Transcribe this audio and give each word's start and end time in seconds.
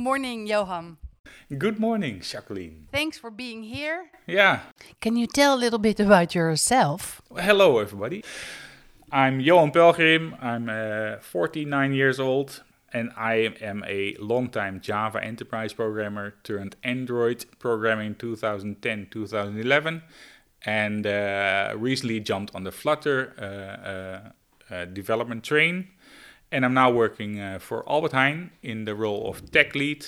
morning, 0.00 0.46
Johan. 0.46 0.96
Good 1.56 1.78
morning, 1.78 2.20
Jacqueline. 2.20 2.88
Thanks 2.90 3.18
for 3.18 3.30
being 3.30 3.62
here. 3.62 4.10
Yeah. 4.26 4.60
Can 5.00 5.16
you 5.16 5.26
tell 5.26 5.54
a 5.54 5.60
little 5.64 5.78
bit 5.78 6.00
about 6.00 6.34
yourself? 6.34 7.20
Hello, 7.36 7.78
everybody. 7.78 8.24
I'm 9.12 9.40
Johan 9.40 9.70
Pelgrim. 9.72 10.36
I'm 10.40 10.68
uh, 10.68 11.20
49 11.20 11.92
years 11.92 12.18
old 12.18 12.62
and 12.92 13.12
I 13.16 13.54
am 13.60 13.84
a 13.86 14.14
long-time 14.18 14.80
Java 14.80 15.22
enterprise 15.22 15.72
programmer 15.72 16.34
turned 16.42 16.76
Android 16.82 17.44
programming 17.58 18.14
2010 18.14 19.08
2011 19.10 20.02
and 20.66 21.06
uh, 21.06 21.74
recently 21.76 22.20
jumped 22.20 22.54
on 22.54 22.64
the 22.64 22.72
Flutter 22.72 23.32
uh, 23.38 24.72
uh, 24.72 24.74
uh, 24.74 24.84
development 24.86 25.44
train. 25.44 25.88
And 26.52 26.64
I'm 26.64 26.74
now 26.74 26.90
working 26.90 27.40
uh, 27.40 27.58
for 27.60 27.88
Albert 27.88 28.12
Heijn 28.12 28.50
in 28.62 28.84
the 28.84 28.94
role 28.94 29.28
of 29.30 29.50
tech 29.50 29.74
lead. 29.74 30.04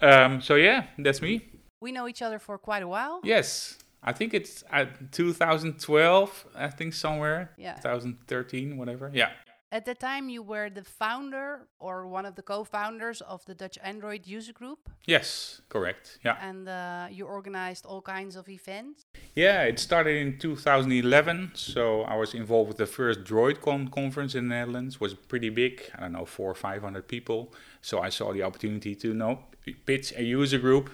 Um, 0.00 0.40
so, 0.40 0.54
yeah, 0.54 0.84
that's 0.98 1.20
me. 1.20 1.42
We 1.80 1.92
know 1.92 2.08
each 2.08 2.22
other 2.22 2.38
for 2.38 2.58
quite 2.58 2.82
a 2.82 2.88
while. 2.88 3.20
Yes. 3.22 3.78
I 4.02 4.12
think 4.12 4.32
it's 4.32 4.64
uh, 4.72 4.86
2012, 5.12 6.46
I 6.54 6.68
think 6.68 6.94
somewhere. 6.94 7.52
Yeah. 7.58 7.74
2013, 7.74 8.76
whatever. 8.76 9.10
Yeah. 9.12 9.30
At 9.70 9.84
the 9.84 9.94
time, 9.94 10.30
you 10.30 10.42
were 10.42 10.70
the 10.70 10.82
founder 10.82 11.68
or 11.78 12.06
one 12.06 12.24
of 12.24 12.34
the 12.36 12.42
co-founders 12.42 13.20
of 13.20 13.44
the 13.44 13.54
Dutch 13.54 13.78
Android 13.82 14.26
user 14.26 14.54
group. 14.54 14.88
Yes, 15.04 15.60
correct. 15.68 16.18
Yeah. 16.24 16.38
And 16.40 16.66
uh, 16.68 17.08
you 17.10 17.26
organized 17.26 17.84
all 17.84 18.00
kinds 18.00 18.36
of 18.36 18.48
events. 18.48 19.04
Yeah, 19.34 19.64
it 19.64 19.78
started 19.78 20.16
in 20.16 20.38
2011. 20.38 21.52
So 21.54 22.02
I 22.02 22.16
was 22.16 22.32
involved 22.32 22.68
with 22.68 22.78
the 22.78 22.86
first 22.86 23.24
DroidCon 23.24 23.90
conference 23.90 24.34
in 24.34 24.48
the 24.48 24.54
Netherlands. 24.54 24.94
It 24.94 25.00
was 25.02 25.12
pretty 25.12 25.50
big. 25.50 25.82
I 25.94 26.00
don't 26.00 26.12
know, 26.12 26.24
four 26.24 26.50
or 26.50 26.54
500 26.54 27.06
people. 27.06 27.52
So 27.82 28.00
I 28.00 28.08
saw 28.08 28.32
the 28.32 28.44
opportunity 28.44 28.94
to 28.94 29.08
you 29.08 29.14
know 29.14 29.40
pitch 29.84 30.14
a 30.16 30.22
user 30.22 30.58
group. 30.58 30.88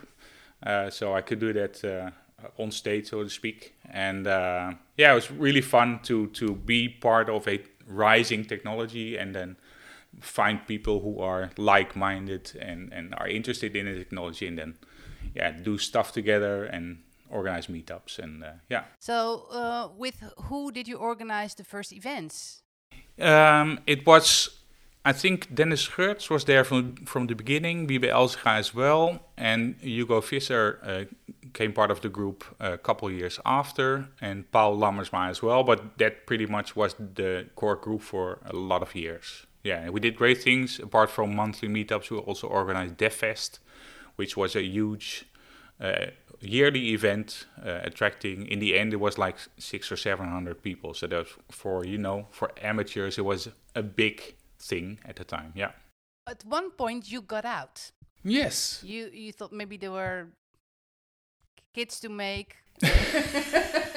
Uh, 0.65 0.91
so 0.91 1.15
I 1.15 1.21
could 1.21 1.39
do 1.39 1.53
that 1.53 1.85
uh, 1.85 2.11
on 2.61 2.73
stage, 2.73 3.11
so 3.11 3.23
to 3.23 3.31
speak. 3.31 3.75
And 3.89 4.27
uh, 4.27 4.73
yeah, 4.97 5.13
it 5.13 5.15
was 5.15 5.31
really 5.31 5.61
fun 5.61 6.01
to 6.05 6.27
to 6.29 6.55
be 6.55 6.89
part 6.89 7.29
of 7.29 7.47
a 7.47 7.61
rising 7.87 8.45
technology 8.45 9.17
and 9.17 9.35
then 9.35 9.57
find 10.21 10.67
people 10.67 11.01
who 11.01 11.21
are 11.21 11.51
like-minded 11.57 12.53
and, 12.61 12.93
and 12.93 13.15
are 13.17 13.29
interested 13.29 13.75
in 13.75 13.87
the 13.87 13.99
technology 13.99 14.47
and 14.47 14.59
then 14.59 14.75
yeah 15.35 15.51
do 15.51 15.77
stuff 15.77 16.13
together 16.13 16.65
and 16.65 16.99
organize 17.31 17.67
meetups 17.67 18.19
and 18.19 18.45
uh, 18.45 18.53
yeah. 18.69 18.85
So 19.01 19.47
uh, 19.51 19.89
with 19.97 20.23
who 20.45 20.71
did 20.71 20.87
you 20.87 20.97
organize 20.97 21.55
the 21.55 21.65
first 21.65 21.93
events? 21.93 22.63
Um, 23.21 23.81
it 23.87 24.07
was 24.07 24.64
I 25.07 25.13
think 25.13 25.55
Dennis 25.55 25.87
Geurts 25.87 26.31
was 26.31 26.45
there 26.45 26.65
from 26.65 26.97
from 27.05 27.27
the 27.27 27.35
beginning, 27.35 27.87
Wiebe 27.87 28.11
Elsinga 28.11 28.59
as 28.59 28.75
well, 28.75 29.21
and 29.37 29.77
Hugo 29.83 30.21
Visser 30.23 30.79
uh, 30.83 31.05
came 31.53 31.73
part 31.75 31.91
of 31.91 32.01
the 32.01 32.09
group 32.09 32.45
a 32.59 32.79
couple 32.79 33.11
years 33.11 33.39
after, 33.45 34.09
and 34.23 34.51
Paul 34.51 34.79
Lammertsma 34.79 35.29
as 35.29 35.43
well. 35.43 35.63
But 35.63 35.99
that 35.99 36.27
pretty 36.27 36.47
much 36.47 36.75
was 36.75 36.95
the 36.95 37.47
core 37.55 37.77
group 37.77 38.01
for 38.01 38.39
a 38.47 38.57
lot 38.57 38.81
of 38.81 38.95
years. 38.95 39.47
Yeah, 39.63 39.91
we 39.91 40.01
did 40.01 40.17
great 40.17 40.43
things. 40.43 40.81
Apart 40.81 41.11
from 41.11 41.37
monthly 41.37 41.69
meetups, 41.69 42.11
we 42.11 42.17
also 42.17 42.49
organized 42.49 42.97
DevFest, 42.97 43.59
which 44.17 44.37
was 44.39 44.57
a 44.57 44.63
huge 44.63 45.27
uh, 45.81 46.07
yearly 46.41 46.93
event, 46.95 47.47
uh, 47.63 47.81
attracting. 47.83 48.47
In 48.47 48.59
the 48.59 48.79
end, 48.79 48.95
it 48.95 49.01
was 49.01 49.19
like 49.19 49.37
six 49.59 49.93
or 49.93 49.97
seven 49.97 50.31
hundred 50.31 50.63
people. 50.63 50.95
So 50.95 51.07
that 51.09 51.27
for 51.51 51.85
you 51.85 51.99
know 51.99 52.27
for 52.31 52.53
amateurs, 52.63 53.19
it 53.19 53.25
was 53.27 53.49
a 53.75 53.83
big 53.83 54.35
thing 54.65 54.99
at 55.05 55.17
the 55.17 55.25
time. 55.25 55.53
Yeah. 55.55 55.73
At 56.27 56.45
one 56.45 56.71
point, 56.71 57.11
you 57.11 57.21
got 57.21 57.45
out. 57.45 57.93
Yes. 58.23 58.83
You 58.83 59.11
you 59.13 59.33
thought 59.33 59.53
maybe 59.53 59.77
there 59.77 59.93
were 59.93 60.29
kids 61.75 62.01
to 62.01 62.09
make. 62.09 62.57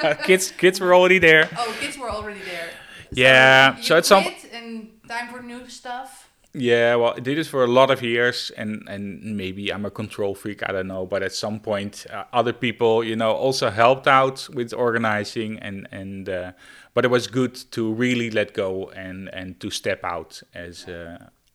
uh, 0.04 0.14
kids 0.26 0.52
kids 0.52 0.80
were 0.80 0.94
already 0.94 1.20
there. 1.20 1.50
Oh, 1.58 1.76
kids 1.80 1.98
were 1.98 2.12
already 2.12 2.42
there. 2.42 2.70
Yeah. 3.12 3.76
So, 3.78 3.82
so 3.82 3.98
it's 3.98 4.08
some 4.08 4.26
and 4.54 5.00
time 5.08 5.30
for 5.30 5.42
new 5.42 5.68
stuff. 5.70 6.27
Yeah, 6.60 6.96
well, 6.96 7.14
I 7.16 7.20
did 7.20 7.38
it 7.38 7.46
for 7.46 7.64
a 7.64 7.68
lot 7.68 7.92
of 7.92 8.02
years, 8.02 8.52
and 8.58 8.84
and 8.90 9.38
maybe 9.38 9.72
I'm 9.72 9.86
a 9.86 9.92
control 9.92 10.34
freak. 10.34 10.68
I 10.68 10.72
don't 10.72 10.88
know, 10.88 11.06
but 11.06 11.22
at 11.22 11.32
some 11.32 11.60
point, 11.60 12.08
uh, 12.12 12.24
other 12.34 12.52
people, 12.52 13.04
you 13.04 13.16
know, 13.16 13.32
also 13.32 13.70
helped 13.70 14.08
out 14.08 14.50
with 14.52 14.74
organizing, 14.74 15.60
and 15.60 15.88
and 15.92 16.28
uh, 16.28 16.52
but 16.96 17.06
it 17.06 17.10
was 17.10 17.28
good 17.28 17.54
to 17.72 17.94
really 17.94 18.32
let 18.32 18.54
go 18.54 18.90
and 18.96 19.30
and 19.34 19.60
to 19.60 19.70
step 19.70 20.04
out 20.04 20.42
as 20.56 20.88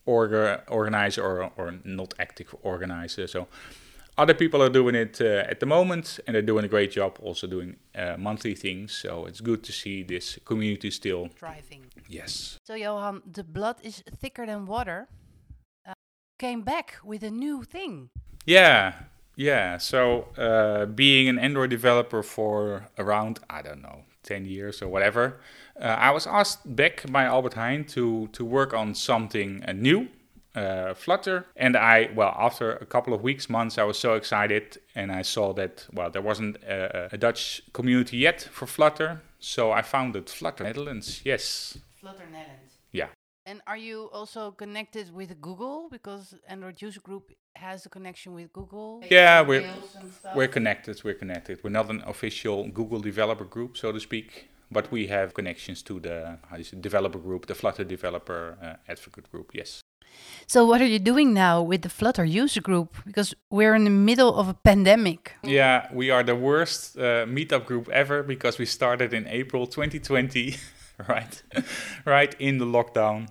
orga, 0.06 0.62
organizer 0.68 1.22
or 1.22 1.50
or 1.56 1.74
not 1.84 2.14
active 2.20 2.54
organizer. 2.62 3.26
So 3.26 3.48
other 4.18 4.34
people 4.34 4.62
are 4.62 4.68
doing 4.68 4.94
it 4.94 5.20
uh, 5.20 5.44
at 5.48 5.60
the 5.60 5.66
moment 5.66 6.20
and 6.26 6.34
they're 6.34 6.42
doing 6.42 6.64
a 6.64 6.68
great 6.68 6.90
job 6.90 7.18
also 7.22 7.46
doing 7.46 7.76
uh, 7.94 8.16
monthly 8.18 8.54
things. 8.54 8.92
So 8.92 9.26
it's 9.26 9.40
good 9.40 9.62
to 9.64 9.72
see 9.72 10.02
this 10.02 10.38
community 10.44 10.90
still 10.90 11.28
thriving. 11.34 11.86
Yes. 12.08 12.58
So 12.64 12.74
johan 12.74 13.22
the 13.30 13.44
blood 13.44 13.76
is 13.82 14.02
thicker 14.20 14.46
than 14.46 14.66
water. 14.66 15.08
Uh, 15.86 15.94
came 16.38 16.62
back 16.62 16.98
with 17.04 17.22
a 17.22 17.30
new 17.30 17.62
thing. 17.62 18.10
Yeah. 18.44 18.92
Yeah. 19.36 19.78
So 19.78 20.28
uh, 20.36 20.86
being 20.86 21.28
an 21.28 21.38
android 21.38 21.70
developer 21.70 22.22
for 22.22 22.88
around 22.98 23.40
i 23.48 23.62
don't 23.62 23.82
know 23.82 24.04
10 24.24 24.44
years 24.44 24.82
or 24.82 24.88
whatever 24.88 25.40
uh, 25.80 25.84
i 25.84 26.10
was 26.10 26.26
asked 26.26 26.76
back 26.76 27.04
by 27.10 27.24
albert 27.24 27.54
heijn 27.54 27.84
to 27.84 28.28
to 28.28 28.44
work 28.44 28.72
on 28.72 28.94
something 28.94 29.64
uh, 29.66 29.72
new 29.72 30.08
uh, 30.54 30.94
Flutter. 30.94 31.46
And 31.56 31.76
I, 31.76 32.10
well, 32.14 32.34
after 32.38 32.72
a 32.72 32.86
couple 32.86 33.14
of 33.14 33.22
weeks, 33.22 33.48
months, 33.48 33.78
I 33.78 33.84
was 33.84 33.98
so 33.98 34.14
excited 34.14 34.78
and 34.94 35.10
I 35.12 35.22
saw 35.22 35.52
that, 35.54 35.86
well, 35.92 36.10
there 36.10 36.22
wasn't 36.22 36.56
a, 36.62 37.14
a 37.14 37.18
Dutch 37.18 37.62
community 37.72 38.18
yet 38.18 38.42
for 38.52 38.66
Flutter. 38.66 39.22
So 39.38 39.72
I 39.72 39.82
founded 39.82 40.30
Flutter 40.30 40.64
Netherlands, 40.64 41.20
yes. 41.24 41.78
Flutter 41.96 42.26
Netherlands. 42.30 42.74
Yeah. 42.92 43.08
And 43.44 43.60
are 43.66 43.76
you 43.76 44.08
also 44.12 44.52
connected 44.52 45.12
with 45.12 45.40
Google? 45.40 45.88
Because 45.90 46.34
Android 46.46 46.80
User 46.80 47.00
Group 47.00 47.32
has 47.56 47.84
a 47.86 47.88
connection 47.88 48.34
with 48.34 48.52
Google. 48.52 49.02
Yeah, 49.10 49.40
we're, 49.42 49.68
we're 50.36 50.48
connected. 50.48 51.02
We're 51.02 51.14
connected. 51.14 51.58
We're 51.64 51.70
not 51.70 51.90
an 51.90 52.02
official 52.06 52.68
Google 52.68 53.00
developer 53.00 53.44
group, 53.44 53.76
so 53.76 53.90
to 53.90 53.98
speak 53.98 54.48
but 54.72 54.90
we 54.90 55.06
have 55.06 55.34
connections 55.34 55.82
to 55.82 56.00
the 56.00 56.38
how 56.48 56.56
you 56.56 56.64
developer 56.80 57.18
group, 57.18 57.46
the 57.46 57.54
Flutter 57.54 57.84
developer 57.84 58.56
uh, 58.62 58.90
advocate 58.90 59.30
group. 59.30 59.50
Yes. 59.54 59.82
So, 60.46 60.66
what 60.66 60.80
are 60.80 60.86
you 60.86 60.98
doing 60.98 61.32
now 61.32 61.62
with 61.62 61.82
the 61.82 61.88
Flutter 61.88 62.24
user 62.24 62.60
group? 62.60 62.96
Because 63.06 63.34
we're 63.50 63.74
in 63.74 63.84
the 63.84 63.90
middle 63.90 64.34
of 64.36 64.48
a 64.48 64.54
pandemic. 64.54 65.32
Yeah, 65.42 65.88
we 65.92 66.10
are 66.10 66.22
the 66.22 66.36
worst 66.36 66.98
uh, 66.98 67.24
meetup 67.26 67.64
group 67.64 67.88
ever 67.88 68.22
because 68.22 68.58
we 68.58 68.66
started 68.66 69.14
in 69.14 69.26
April 69.28 69.66
2020, 69.66 70.56
right, 71.08 71.42
right 72.04 72.34
in 72.38 72.58
the 72.58 72.66
lockdown. 72.66 73.28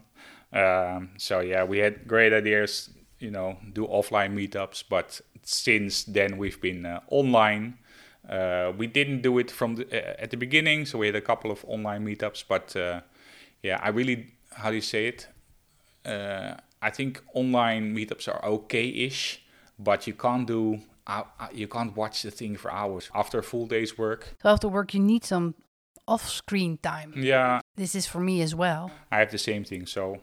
Um, 0.54 1.12
so 1.18 1.40
yeah, 1.40 1.64
we 1.64 1.78
had 1.78 2.08
great 2.08 2.34
ideas, 2.34 2.90
you 3.20 3.32
know, 3.32 3.58
do 3.74 3.86
offline 3.88 4.34
meetups, 4.34 4.84
but 4.90 5.22
since 5.44 6.04
then 6.04 6.38
we've 6.38 6.60
been 6.60 6.86
uh, 6.86 7.02
online. 7.10 7.78
Uh, 8.28 8.72
we 8.78 8.88
didn't 8.88 9.22
do 9.22 9.38
it 9.38 9.52
from 9.52 9.76
the, 9.76 9.86
uh, 9.92 10.16
at 10.24 10.32
the 10.32 10.38
beginning, 10.38 10.86
so 10.86 10.98
we 10.98 11.08
had 11.08 11.16
a 11.16 11.22
couple 11.22 11.52
of 11.52 11.64
online 11.68 12.06
meetups. 12.06 12.44
But 12.48 12.76
uh, 12.76 13.02
yeah, 13.62 13.80
I 13.82 13.90
really, 13.90 14.28
how 14.54 14.70
do 14.70 14.76
you 14.76 14.82
say 14.82 15.08
it? 15.08 15.28
Uh, 16.82 16.86
I 16.86 16.90
think 16.90 17.22
online 17.34 17.96
meetups 17.96 18.28
are 18.28 18.44
okay-ish, 18.44 19.42
but 19.80 20.08
you 20.08 20.14
can't 20.14 20.48
do 20.48 20.82
uh, 21.08 21.24
uh, 21.40 21.48
you 21.52 21.68
can't 21.68 21.96
watch 21.96 22.22
the 22.22 22.32
thing 22.32 22.56
for 22.58 22.72
hours 22.72 23.10
after 23.14 23.40
a 23.40 23.44
full 23.44 23.66
day's 23.66 23.98
work. 23.98 24.36
So 24.42 24.50
after 24.50 24.68
work, 24.68 24.94
you 24.94 25.00
need 25.00 25.24
some 25.24 25.56
off-screen 26.08 26.78
time. 26.78 27.14
Yeah, 27.16 27.62
this 27.76 27.96
is 27.96 28.06
for 28.08 28.20
me 28.20 28.42
as 28.42 28.54
well. 28.54 28.92
I 29.12 29.20
have 29.20 29.32
the 29.32 29.38
same 29.38 29.64
thing. 29.64 29.86
So 29.86 30.20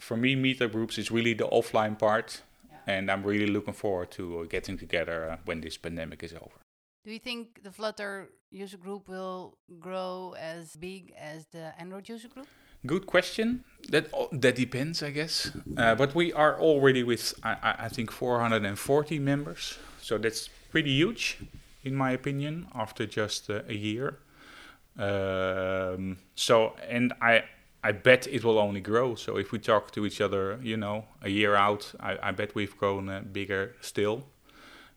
for 0.00 0.16
me, 0.16 0.36
meetup 0.36 0.72
groups 0.72 0.98
is 0.98 1.10
really 1.10 1.34
the 1.34 1.46
offline 1.48 1.98
part, 1.98 2.42
yeah. 2.70 2.78
and 2.86 3.10
I'm 3.10 3.22
really 3.22 3.46
looking 3.46 3.74
forward 3.74 4.10
to 4.12 4.46
getting 4.48 4.78
together 4.78 5.30
uh, 5.30 5.36
when 5.44 5.60
this 5.60 5.76
pandemic 5.76 6.22
is 6.22 6.32
over. 6.32 6.60
Do 7.04 7.12
you 7.12 7.18
think 7.18 7.62
the 7.62 7.70
Flutter 7.70 8.30
user 8.50 8.78
group 8.78 9.08
will 9.08 9.58
grow 9.78 10.34
as 10.38 10.74
big 10.76 11.12
as 11.16 11.46
the 11.46 11.72
Android 11.78 12.08
user 12.08 12.28
group? 12.28 12.48
Good 12.84 13.06
question. 13.06 13.64
That 13.90 14.08
that 14.32 14.56
depends, 14.56 15.02
I 15.02 15.10
guess. 15.10 15.50
Uh, 15.76 15.94
but 15.94 16.14
we 16.14 16.32
are 16.32 16.58
already 16.58 17.02
with 17.02 17.34
I, 17.42 17.74
I 17.86 17.88
think 17.88 18.10
440 18.10 19.18
members, 19.20 19.78
so 20.00 20.18
that's 20.18 20.48
pretty 20.70 20.90
huge, 20.90 21.38
in 21.84 21.94
my 21.94 22.10
opinion, 22.10 22.66
after 22.74 23.06
just 23.06 23.48
uh, 23.48 23.62
a 23.68 23.74
year. 23.74 24.18
Um, 24.98 26.18
so 26.34 26.74
and 26.88 27.12
I 27.20 27.44
I 27.84 27.92
bet 27.92 28.26
it 28.26 28.44
will 28.44 28.58
only 28.58 28.80
grow. 28.80 29.14
So 29.14 29.36
if 29.36 29.52
we 29.52 29.58
talk 29.58 29.92
to 29.92 30.04
each 30.06 30.20
other, 30.20 30.58
you 30.62 30.76
know, 30.76 31.04
a 31.22 31.28
year 31.28 31.54
out, 31.54 31.92
I, 32.00 32.18
I 32.22 32.32
bet 32.32 32.54
we've 32.54 32.76
grown 32.76 33.08
uh, 33.08 33.20
bigger 33.20 33.74
still. 33.80 34.24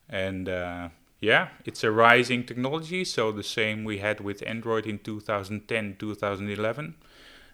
And 0.09 0.49
uh, 0.49 0.89
yeah, 1.19 1.49
it's 1.65 1.83
a 1.83 1.91
rising 1.91 2.45
technology. 2.45 3.05
So 3.05 3.31
the 3.31 3.43
same 3.43 3.83
we 3.83 3.99
had 3.99 4.19
with 4.21 4.41
Android 4.47 4.87
in 4.87 4.99
2010, 4.99 5.97
2011 5.99 6.95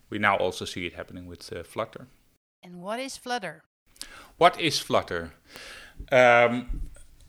we 0.10 0.18
now 0.20 0.38
also 0.38 0.66
see 0.66 0.86
it 0.86 0.94
happening 0.94 1.26
with 1.26 1.52
uh, 1.52 1.64
Flutter. 1.64 2.08
And 2.64 2.82
what 2.82 3.00
is 3.00 3.18
Flutter? 3.18 3.64
What 4.38 4.60
is 4.60 4.80
Flutter? 4.80 5.34
Um, 6.12 6.82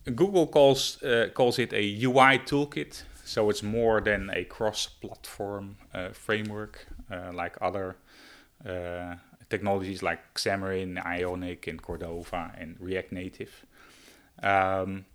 Google 0.05 0.47
calls 0.47 1.03
uh, 1.03 1.29
calls 1.35 1.59
it 1.59 1.73
a 1.73 2.05
UI 2.05 2.39
toolkit, 2.39 3.03
so 3.25 3.51
it's 3.51 3.63
more 3.63 4.01
than 4.01 4.31
a 4.33 4.45
cross-platform 4.45 5.77
uh, 5.93 6.09
framework 6.11 6.87
uh, 7.11 7.33
like 7.33 7.57
other 7.61 7.97
uh, 8.65 9.17
technologies 9.51 10.03
like 10.03 10.35
Xamarin, 10.35 11.05
Ionic, 11.05 11.67
and 11.67 11.83
Cordova, 11.83 12.53
and 12.57 12.77
React 12.79 13.13
Native. 13.13 13.67
Um, 14.43 15.07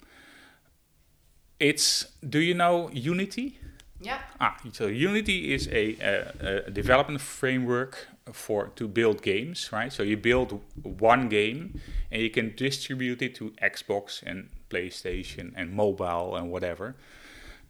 it's 1.59 2.05
do 2.27 2.39
you 2.39 2.53
know 2.53 2.89
Unity? 2.91 3.59
Yeah. 4.01 4.19
Ah, 4.39 4.57
so 4.73 4.87
Unity 4.87 5.53
is 5.53 5.67
a, 5.67 5.95
a, 6.01 6.65
a, 6.67 6.71
development 6.71 7.21
framework 7.21 8.07
for 8.33 8.71
to 8.75 8.87
build 8.87 9.21
games, 9.21 9.71
right? 9.71 9.93
So 9.93 10.01
you 10.01 10.17
build 10.17 10.59
one 10.83 11.29
game 11.29 11.79
and 12.11 12.21
you 12.21 12.31
can 12.31 12.53
distribute 12.55 13.21
it 13.21 13.35
to 13.35 13.51
Xbox 13.61 14.23
and 14.25 14.49
PlayStation 14.69 15.53
and 15.55 15.71
mobile 15.73 16.35
and 16.35 16.49
whatever. 16.51 16.95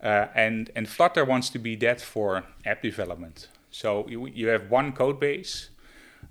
Uh, 0.01 0.28
and 0.33 0.72
and 0.75 0.88
Flutter 0.88 1.25
wants 1.25 1.50
to 1.50 1.60
be 1.60 1.75
that 1.78 2.01
for 2.01 2.44
app 2.66 2.81
development. 2.81 3.50
So 3.69 4.07
you, 4.07 4.28
you 4.28 4.48
have 4.48 4.72
one 4.72 4.94
code 4.94 5.19
base, 5.19 5.69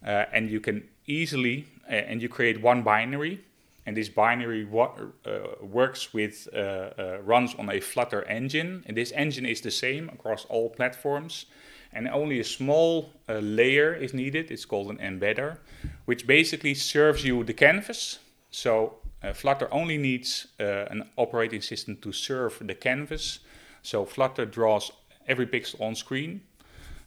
uh, 0.05 0.25
and 0.33 0.51
you 0.51 0.61
can 0.61 0.89
easily 1.07 1.67
uh, 1.89 1.95
and 1.95 2.23
you 2.23 2.29
create 2.29 2.63
one 2.63 2.83
binary 2.83 3.41
and 3.87 3.97
this 3.97 4.09
binary 4.09 4.69
uh, 4.73 5.39
works 5.61 6.13
with 6.13 6.49
uh, 6.53 6.59
uh, 6.59 7.19
runs 7.25 7.55
on 7.55 7.71
a 7.71 7.81
Flutter 7.81 8.23
engine, 8.25 8.85
and 8.87 8.97
this 8.97 9.13
engine 9.13 9.47
is 9.47 9.61
the 9.61 9.71
same 9.71 10.09
across 10.11 10.45
all 10.47 10.71
platforms, 10.71 11.47
and 11.93 12.09
only 12.09 12.41
a 12.41 12.45
small 12.45 13.11
uh, 13.29 13.39
layer 13.39 13.95
is 13.95 14.13
needed. 14.15 14.51
It's 14.51 14.65
called 14.65 14.91
an 14.91 14.99
embedder, 14.99 15.59
which 16.05 16.27
basically 16.27 16.75
serves 16.75 17.25
you 17.25 17.43
the 17.43 17.55
canvas. 17.55 18.19
So 18.51 18.99
uh, 19.23 19.33
Flutter 19.33 19.73
only 19.73 19.99
needs 19.99 20.47
uh, 20.61 20.87
an 20.91 21.09
operating 21.17 21.63
system 21.63 21.97
to 21.97 22.13
serve 22.13 22.59
the 22.61 22.75
canvas. 22.75 23.41
So 23.83 24.05
Flutter 24.05 24.45
draws 24.45 24.93
every 25.27 25.47
pixel 25.47 25.81
on 25.81 25.95
screen, 25.95 26.43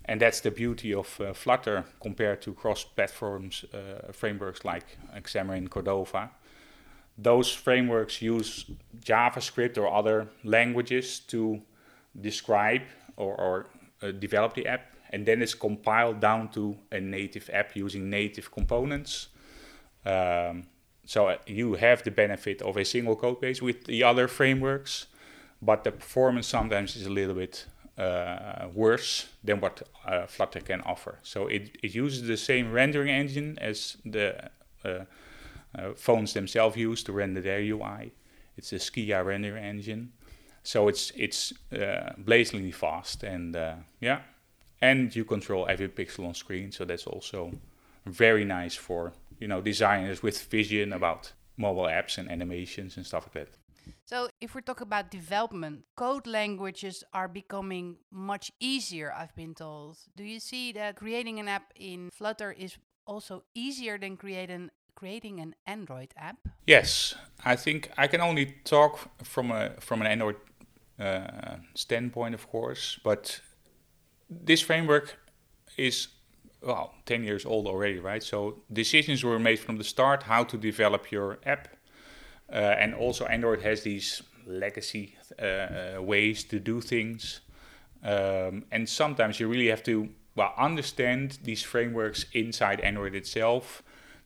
and 0.05 0.19
that's 0.19 0.41
the 0.41 0.51
beauty 0.51 0.93
of 0.93 1.07
Flutter 1.33 1.85
compared 2.01 2.41
to 2.41 2.53
cross-platforms 2.53 3.63
uh, 3.73 4.11
frameworks 4.11 4.65
like 4.65 4.97
Xamarin, 5.23 5.69
Cordova 5.69 6.31
those 7.17 7.51
frameworks 7.51 8.21
use 8.21 8.65
JavaScript 8.99 9.77
or 9.77 9.87
other 9.93 10.27
languages 10.43 11.19
to 11.19 11.61
describe 12.19 12.81
or, 13.17 13.35
or 13.35 13.65
uh, 14.01 14.11
develop 14.11 14.53
the 14.55 14.67
app, 14.67 14.95
and 15.11 15.25
then 15.25 15.41
it's 15.41 15.53
compiled 15.53 16.19
down 16.19 16.49
to 16.49 16.75
a 16.91 16.99
native 16.99 17.49
app 17.53 17.75
using 17.75 18.09
native 18.09 18.51
components. 18.51 19.27
Um, 20.05 20.63
so 21.05 21.27
uh, 21.27 21.37
you 21.45 21.75
have 21.75 22.03
the 22.03 22.11
benefit 22.11 22.61
of 22.61 22.77
a 22.77 22.85
single 22.85 23.15
code 23.15 23.39
base 23.39 23.61
with 23.61 23.85
the 23.85 24.03
other 24.03 24.27
frameworks, 24.27 25.07
but 25.61 25.83
the 25.83 25.91
performance 25.91 26.47
sometimes 26.47 26.95
is 26.95 27.05
a 27.05 27.09
little 27.09 27.35
bit 27.35 27.65
uh, 27.97 28.67
worse 28.73 29.27
than 29.43 29.59
what 29.59 29.83
uh, 30.05 30.25
Flutter 30.25 30.61
can 30.61 30.81
offer. 30.81 31.19
So 31.21 31.47
it, 31.47 31.77
it 31.83 31.93
uses 31.93 32.27
the 32.27 32.37
same 32.37 32.71
rendering 32.71 33.09
engine 33.09 33.57
as 33.61 33.97
the 34.03 34.49
uh, 34.83 35.05
phones 35.95 36.33
themselves 36.33 36.77
use 36.77 37.03
to 37.03 37.11
render 37.11 37.41
their 37.41 37.59
UI. 37.59 38.13
It's 38.57 38.71
a 38.73 38.77
Skia 38.77 39.25
render 39.25 39.57
engine, 39.57 40.13
so 40.63 40.87
it's 40.87 41.11
it's 41.15 41.53
uh, 41.71 42.13
blazingly 42.17 42.71
fast 42.71 43.23
and 43.23 43.55
uh, 43.55 43.75
yeah, 43.99 44.21
and 44.81 45.15
you 45.15 45.25
control 45.25 45.67
every 45.67 45.89
pixel 45.89 46.27
on 46.27 46.33
screen. 46.33 46.71
So 46.71 46.85
that's 46.85 47.07
also 47.07 47.51
very 48.05 48.45
nice 48.45 48.75
for 48.75 49.13
you 49.39 49.47
know 49.47 49.61
designers 49.61 50.21
with 50.21 50.39
vision 50.43 50.93
about 50.93 51.33
mobile 51.57 51.83
apps 51.83 52.17
and 52.17 52.29
animations 52.29 52.97
and 52.97 53.05
stuff 53.05 53.27
like 53.27 53.47
that. 53.47 53.57
So, 54.05 54.29
if 54.39 54.55
we 54.55 54.61
talk 54.61 54.81
about 54.81 55.11
development, 55.11 55.83
code 55.95 56.27
languages 56.27 57.03
are 57.13 57.27
becoming 57.27 57.97
much 58.11 58.51
easier, 58.59 59.11
I've 59.11 59.35
been 59.35 59.53
told. 59.53 59.97
Do 60.15 60.23
you 60.23 60.39
see 60.39 60.71
that 60.73 60.95
creating 60.95 61.39
an 61.39 61.47
app 61.47 61.73
in 61.75 62.09
Flutter 62.13 62.51
is 62.51 62.77
also 63.05 63.43
easier 63.53 63.97
than 63.97 64.17
creating 64.17 64.69
creating 65.03 65.41
an 65.41 65.53
Android 65.67 66.13
app? 66.15 66.37
Yes, 66.65 67.15
I 67.43 67.57
think 67.57 67.91
I 67.97 68.07
can 68.07 68.21
only 68.21 68.45
talk 68.63 68.93
from 69.23 69.51
a 69.51 69.71
from 69.79 70.01
an 70.01 70.07
Android 70.07 70.37
uh, 70.97 71.57
standpoint, 71.73 72.33
of 72.33 72.47
course, 72.47 72.99
but 73.03 73.41
this 74.29 74.61
framework 74.61 75.17
is 75.77 76.07
well 76.61 76.93
10 77.05 77.23
years 77.23 77.45
old 77.45 77.67
already, 77.67 77.99
right? 77.99 78.23
So 78.23 78.63
decisions 78.71 79.23
were 79.23 79.39
made 79.39 79.59
from 79.59 79.77
the 79.77 79.83
start 79.83 80.23
how 80.23 80.45
to 80.45 80.57
develop 80.57 81.11
your 81.11 81.37
app, 81.45 81.67
uh, 82.49 82.81
and 82.81 82.95
also 82.95 83.25
Android 83.25 83.61
has 83.61 83.81
these 83.81 84.23
legacy 84.45 85.17
uh, 85.37 86.01
ways 86.01 86.45
to 86.45 86.59
do 86.59 86.81
things, 86.81 87.41
um, 88.03 88.63
and 88.71 88.87
sometimes 88.87 89.39
you 89.39 89.49
really 89.49 89.69
have 89.69 89.83
to 89.83 90.09
well 90.35 90.53
understand 90.57 91.39
these 91.43 91.61
frameworks 91.61 92.25
inside 92.33 92.79
Android 92.79 93.15
itself 93.15 93.83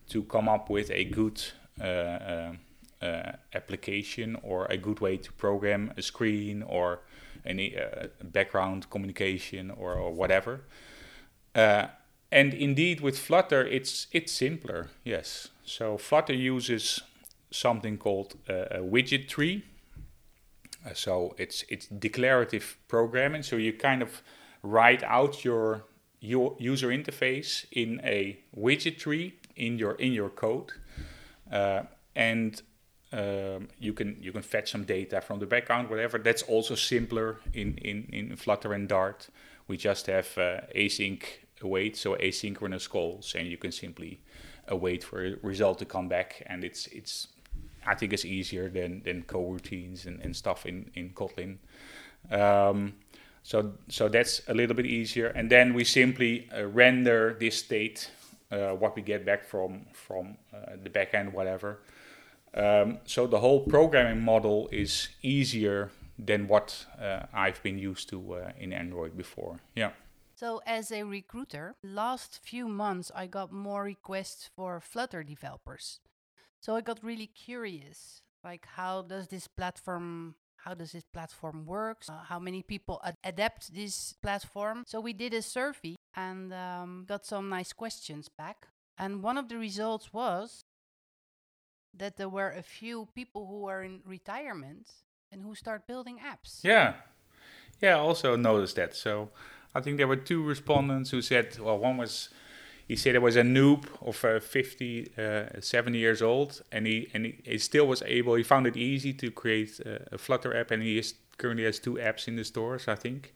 to 0.09 0.23
come 0.23 0.49
up 0.49 0.69
with 0.69 0.89
a 0.91 1.03
good 1.05 1.41
uh, 1.81 1.83
uh, 1.83 2.53
uh, 3.01 3.31
application 3.53 4.37
or 4.41 4.65
a 4.65 4.77
good 4.77 4.99
way 4.99 5.17
to 5.17 5.31
program 5.33 5.93
a 5.97 6.01
screen 6.01 6.63
or 6.63 6.99
any 7.45 7.75
background 8.23 8.89
communication 8.89 9.71
or, 9.71 9.93
or 9.93 10.11
whatever. 10.11 10.61
and 11.53 12.53
indeed, 12.53 12.99
with 13.01 13.17
Flutter, 13.17 13.65
it's 13.65 14.07
it's 14.11 14.31
simpler. 14.31 14.87
Yes. 15.03 15.49
So 15.63 15.97
Flutter 15.97 16.33
uses 16.33 17.01
something 17.51 17.97
called 17.97 18.35
a 18.49 18.79
widget 18.79 19.27
tree. 19.27 19.63
Uh, 20.85 20.93
so 20.93 21.35
it's 21.37 21.63
it's 21.69 21.87
declarative 21.87 22.77
programming. 22.87 23.43
So 23.43 23.55
you 23.55 23.73
kind 23.73 24.01
of 24.01 24.21
write 24.63 25.03
out 25.03 25.43
your, 25.45 25.83
your 26.19 26.55
user 26.59 26.87
interface 26.89 27.65
in 27.71 28.01
a 28.03 28.39
widget 28.55 28.97
tree 28.97 29.33
in 29.57 29.77
your 29.77 29.95
in 29.95 30.13
your 30.13 30.29
code, 30.29 30.71
uh, 31.51 31.83
and 32.15 32.61
um, 33.11 33.69
you 33.79 33.93
can 33.93 34.17
you 34.21 34.31
can 34.31 34.41
fetch 34.41 34.71
some 34.71 34.83
data 34.83 35.21
from 35.21 35.39
the 35.39 35.45
background, 35.45 35.89
whatever. 35.89 36.17
That's 36.17 36.43
also 36.43 36.75
simpler 36.75 37.37
in 37.53 37.77
in, 37.77 38.09
in 38.11 38.35
Flutter 38.35 38.73
and 38.73 38.87
Dart. 38.87 39.29
We 39.67 39.77
just 39.77 40.07
have 40.07 40.27
uh, 40.37 40.61
async 40.75 41.23
await, 41.61 41.97
so 41.97 42.15
asynchronous 42.15 42.89
calls, 42.89 43.35
and 43.35 43.47
you 43.47 43.57
can 43.57 43.71
simply 43.71 44.19
await 44.67 45.03
for 45.03 45.25
a 45.25 45.35
result 45.41 45.79
to 45.79 45.85
come 45.85 46.07
back, 46.07 46.43
and 46.47 46.63
it's 46.63 46.87
it's 46.87 47.27
I 47.85 47.95
think 47.95 48.13
it's 48.13 48.25
easier 48.25 48.69
than 48.69 49.01
than 49.03 49.23
coroutines 49.23 50.05
and, 50.05 50.21
and 50.21 50.35
stuff 50.35 50.65
in 50.65 50.91
in 50.93 51.09
Kotlin. 51.11 51.57
Um, 52.29 52.93
so 53.43 53.73
so 53.87 54.09
that's 54.09 54.41
a 54.47 54.53
little 54.53 54.75
bit 54.75 54.85
easier, 54.85 55.27
and 55.27 55.49
then 55.49 55.73
we 55.73 55.85
simply 55.85 56.49
uh, 56.51 56.65
render 56.65 57.37
this 57.39 57.57
state 57.57 58.11
uh, 58.51 58.71
what 58.71 58.95
we 58.95 59.01
get 59.01 59.25
back 59.25 59.43
from 59.43 59.85
from 59.93 60.37
uh, 60.53 60.75
the 60.81 60.89
backend, 60.89 61.33
whatever. 61.33 61.79
Um, 62.53 62.99
so 63.05 63.27
the 63.27 63.39
whole 63.39 63.61
programming 63.61 64.23
model 64.23 64.69
is 64.71 65.09
easier 65.21 65.91
than 66.17 66.47
what 66.47 66.85
uh, 66.99 67.23
I've 67.33 67.61
been 67.61 67.77
used 67.77 68.09
to 68.09 68.33
uh, 68.33 68.51
in 68.57 68.73
Android 68.73 69.15
before. 69.15 69.59
Yeah. 69.75 69.91
So 70.35 70.61
as 70.65 70.91
a 70.91 71.03
recruiter, 71.03 71.75
last 71.83 72.39
few 72.43 72.67
months 72.67 73.11
I 73.13 73.27
got 73.27 73.51
more 73.51 73.83
requests 73.83 74.49
for 74.55 74.79
Flutter 74.79 75.23
developers. 75.23 75.99
So 76.59 76.75
I 76.75 76.81
got 76.81 77.03
really 77.03 77.27
curious, 77.27 78.21
like 78.43 78.65
how 78.75 79.01
does 79.01 79.27
this 79.27 79.47
platform 79.47 80.35
how 80.57 80.73
does 80.73 80.91
this 80.91 81.05
platform 81.13 81.65
work? 81.65 82.03
Uh, 82.09 82.23
how 82.27 82.39
many 82.39 82.61
people 82.61 82.99
ad- 83.03 83.15
adapt 83.23 83.73
this 83.73 84.13
platform? 84.21 84.83
So 84.87 84.99
we 84.99 85.13
did 85.13 85.33
a 85.33 85.41
survey 85.41 85.95
and 86.17 86.51
um, 86.51 87.05
got 87.07 87.25
some 87.25 87.47
nice 87.47 87.71
questions 87.71 88.27
back. 88.27 88.67
And 88.97 89.21
one 89.21 89.37
of 89.37 89.47
the 89.47 89.57
results 89.57 90.11
was 90.11 90.65
that 91.95 92.17
there 92.17 92.27
were 92.27 92.49
a 92.49 92.63
few 92.63 93.07
people 93.13 93.45
who 93.45 93.61
were 93.61 93.83
in 93.83 94.01
retirement 94.03 94.89
and 95.31 95.43
who 95.43 95.53
start 95.53 95.85
building 95.87 96.17
apps. 96.17 96.59
Yeah. 96.63 96.93
Yeah, 97.79 97.97
I 97.97 97.99
also 97.99 98.35
noticed 98.35 98.75
that. 98.77 98.95
So 98.95 99.29
I 99.75 99.81
think 99.81 99.97
there 99.97 100.07
were 100.07 100.15
two 100.15 100.43
respondents 100.43 101.11
who 101.11 101.21
said, 101.21 101.59
well, 101.59 101.77
one 101.77 101.97
was, 101.97 102.29
he 102.87 102.95
said 102.95 103.13
it 103.13 103.21
was 103.21 103.35
a 103.35 103.43
noob 103.43 103.85
of 104.01 104.25
uh, 104.25 104.39
50, 104.39 105.11
uh, 105.17 105.43
70 105.59 105.97
years 105.99 106.23
old, 106.23 106.63
and 106.71 106.87
he 106.87 107.09
and 107.13 107.25
he, 107.27 107.39
he, 107.43 107.57
still 107.59 107.85
was 107.85 108.01
able, 108.03 108.33
he 108.33 108.43
found 108.43 108.65
it 108.65 108.75
easy 108.75 109.13
to 109.13 109.29
create 109.29 109.79
uh, 109.85 109.99
a 110.11 110.17
Flutter 110.17 110.55
app, 110.57 110.71
and 110.71 110.81
he 110.81 110.97
is, 110.97 111.13
currently 111.37 111.65
has 111.65 111.77
two 111.77 111.95
apps 111.95 112.27
in 112.27 112.35
the 112.37 112.43
stores, 112.43 112.87
I 112.87 112.95
think. 112.95 113.35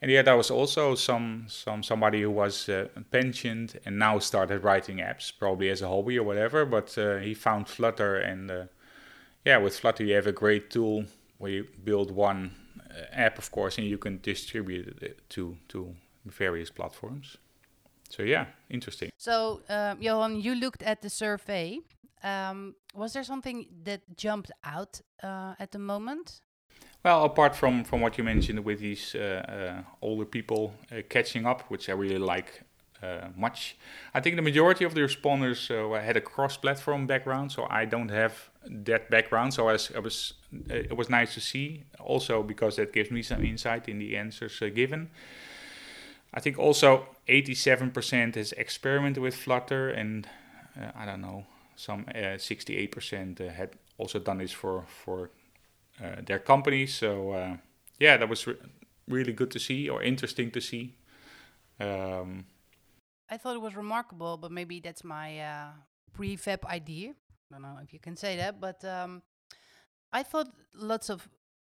And 0.00 0.10
yeah, 0.10 0.22
there 0.22 0.36
was 0.36 0.50
also 0.50 0.94
some 0.94 1.46
some 1.48 1.82
somebody 1.82 2.22
who 2.22 2.30
was 2.30 2.68
uh, 2.68 2.86
pensioned 3.10 3.80
and 3.84 3.98
now 3.98 4.20
started 4.20 4.62
writing 4.62 4.98
apps, 4.98 5.32
probably 5.36 5.70
as 5.70 5.82
a 5.82 5.88
hobby 5.88 6.18
or 6.18 6.22
whatever. 6.22 6.64
But 6.64 6.96
uh, 6.96 7.16
he 7.16 7.34
found 7.34 7.68
Flutter, 7.68 8.16
and 8.16 8.50
uh, 8.50 8.64
yeah, 9.44 9.58
with 9.58 9.78
Flutter 9.78 10.04
you 10.04 10.14
have 10.14 10.28
a 10.28 10.32
great 10.32 10.70
tool 10.70 11.04
where 11.38 11.50
you 11.50 11.66
build 11.82 12.10
one 12.12 12.52
uh, 12.90 13.04
app, 13.12 13.38
of 13.38 13.50
course, 13.50 13.76
and 13.78 13.86
you 13.86 13.98
can 13.98 14.20
distribute 14.22 15.02
it 15.02 15.28
to 15.30 15.56
to 15.68 15.94
various 16.24 16.70
platforms. 16.70 17.36
So 18.08 18.22
yeah, 18.22 18.46
interesting. 18.70 19.10
So 19.16 19.62
um, 19.68 20.00
Johan, 20.00 20.40
you 20.40 20.54
looked 20.54 20.82
at 20.82 21.02
the 21.02 21.10
survey. 21.10 21.80
Um, 22.22 22.74
was 22.94 23.12
there 23.12 23.24
something 23.24 23.66
that 23.84 24.00
jumped 24.16 24.50
out 24.64 25.00
uh, 25.22 25.54
at 25.58 25.70
the 25.70 25.78
moment? 25.78 26.40
Well, 27.04 27.24
apart 27.24 27.54
from, 27.54 27.84
from 27.84 28.00
what 28.00 28.18
you 28.18 28.24
mentioned 28.24 28.64
with 28.64 28.80
these 28.80 29.14
uh, 29.14 29.20
uh, 29.20 29.82
older 30.02 30.24
people 30.24 30.74
uh, 30.90 31.02
catching 31.08 31.46
up, 31.46 31.62
which 31.70 31.88
I 31.88 31.92
really 31.92 32.18
like 32.18 32.62
uh, 33.00 33.28
much, 33.36 33.76
I 34.12 34.20
think 34.20 34.34
the 34.34 34.42
majority 34.42 34.84
of 34.84 34.94
the 34.94 35.02
responders 35.02 35.70
uh, 35.70 36.00
had 36.00 36.16
a 36.16 36.20
cross-platform 36.20 37.06
background. 37.06 37.52
So 37.52 37.68
I 37.70 37.84
don't 37.84 38.08
have 38.08 38.50
that 38.66 39.10
background. 39.10 39.54
So 39.54 39.68
I 39.68 39.72
was, 39.72 39.92
I 39.94 40.00
was 40.00 40.34
it 40.68 40.96
was 40.96 41.08
nice 41.08 41.34
to 41.34 41.40
see. 41.40 41.84
Also 42.00 42.42
because 42.42 42.76
that 42.76 42.92
gives 42.92 43.12
me 43.12 43.22
some 43.22 43.44
insight 43.44 43.88
in 43.88 44.00
the 44.00 44.16
answers 44.16 44.60
given. 44.74 45.10
I 46.34 46.40
think 46.40 46.58
also 46.58 47.06
87% 47.28 48.34
has 48.34 48.52
experimented 48.52 49.22
with 49.22 49.36
Flutter, 49.36 49.88
and 49.88 50.28
I 50.94 51.06
don't 51.06 51.22
know, 51.22 51.46
some 51.76 52.04
68% 52.04 53.50
had 53.54 53.70
also 53.96 54.18
done 54.18 54.38
this 54.38 54.52
for 54.52 54.84
for 55.04 55.24
uh, 55.24 55.37
their 56.26 56.38
companies. 56.38 56.94
So 56.94 57.32
uh, 57.32 57.56
yeah, 57.98 58.16
that 58.16 58.28
was 58.28 58.46
re- 58.46 58.56
really 59.08 59.32
good 59.32 59.50
to 59.52 59.58
see 59.58 59.88
or 59.88 60.02
interesting 60.02 60.50
to 60.52 60.60
see. 60.60 60.96
Um, 61.80 62.46
I 63.30 63.36
thought 63.36 63.54
it 63.54 63.62
was 63.62 63.76
remarkable, 63.76 64.36
but 64.36 64.50
maybe 64.50 64.80
that's 64.80 65.04
my 65.04 65.38
uh, 65.40 65.70
prefab 66.16 66.64
idea. 66.64 67.10
I 67.10 67.54
don't 67.54 67.62
know 67.62 67.78
if 67.82 67.92
you 67.92 67.98
can 67.98 68.16
say 68.16 68.36
that, 68.36 68.60
but 68.60 68.84
um, 68.84 69.22
I 70.12 70.22
thought 70.22 70.48
lots 70.74 71.10
of 71.10 71.28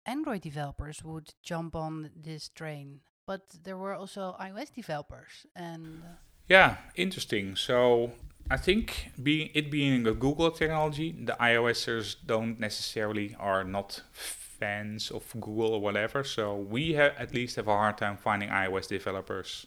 Android 0.06 0.42
developers 0.42 1.02
would 1.04 1.34
jump 1.42 1.74
on 1.74 2.10
this 2.16 2.48
train, 2.48 3.00
but 3.26 3.42
there 3.62 3.76
were 3.76 3.94
also 3.94 4.36
iOS 4.40 4.72
developers 4.74 5.46
and. 5.54 6.02
Uh, 6.02 6.16
yeah, 6.48 6.78
interesting. 6.96 7.54
So 7.54 8.10
I 8.50 8.56
think 8.56 9.12
being 9.22 9.50
it 9.54 9.70
being 9.70 10.06
a 10.06 10.12
Google 10.12 10.50
technology, 10.50 11.12
the 11.12 11.36
iOSers 11.40 12.16
don't 12.26 12.58
necessarily 12.58 13.36
are 13.38 13.62
not 13.62 14.02
fans 14.12 15.10
of 15.10 15.24
Google 15.40 15.74
or 15.74 15.80
whatever. 15.80 16.24
So 16.24 16.56
we 16.56 16.94
have 16.94 17.12
at 17.16 17.32
least 17.32 17.56
have 17.56 17.68
a 17.68 17.76
hard 17.76 17.96
time 17.98 18.16
finding 18.16 18.48
iOS 18.48 18.88
developers 18.88 19.66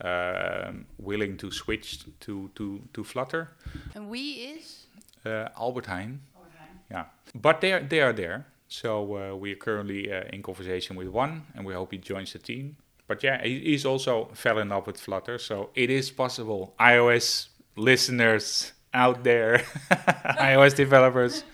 um, 0.00 0.86
willing 0.98 1.36
to 1.36 1.50
switch 1.52 2.04
to 2.20 2.50
to 2.56 2.82
to 2.92 3.04
Flutter. 3.04 3.50
And 3.94 4.10
we 4.10 4.20
is 4.54 4.86
uh. 5.24 5.48
Albert 5.56 5.86
Heijn. 5.86 6.18
Yeah, 6.90 7.04
but 7.34 7.60
they 7.60 7.72
are 7.72 7.80
they 7.80 8.00
are 8.00 8.12
there. 8.12 8.46
So 8.68 9.16
uh, 9.16 9.36
we 9.36 9.52
are 9.52 9.56
currently 9.56 10.12
uh, 10.12 10.24
in 10.32 10.42
conversation 10.42 10.96
with 10.96 11.08
one, 11.08 11.42
and 11.54 11.64
we 11.64 11.72
hope 11.72 11.92
he 11.92 11.98
joins 11.98 12.32
the 12.32 12.40
team. 12.40 12.76
But 13.06 13.22
yeah, 13.22 13.42
he, 13.42 13.60
he's 13.60 13.86
also 13.86 14.30
fell 14.34 14.58
in 14.58 14.70
love 14.70 14.86
with 14.86 14.98
Flutter, 14.98 15.38
so 15.38 15.70
it 15.74 15.90
is 15.90 16.10
possible. 16.10 16.74
iOS 16.80 17.48
listeners 17.76 18.72
out 18.92 19.24
there, 19.24 19.58
iOS 20.38 20.74
developers. 20.74 21.44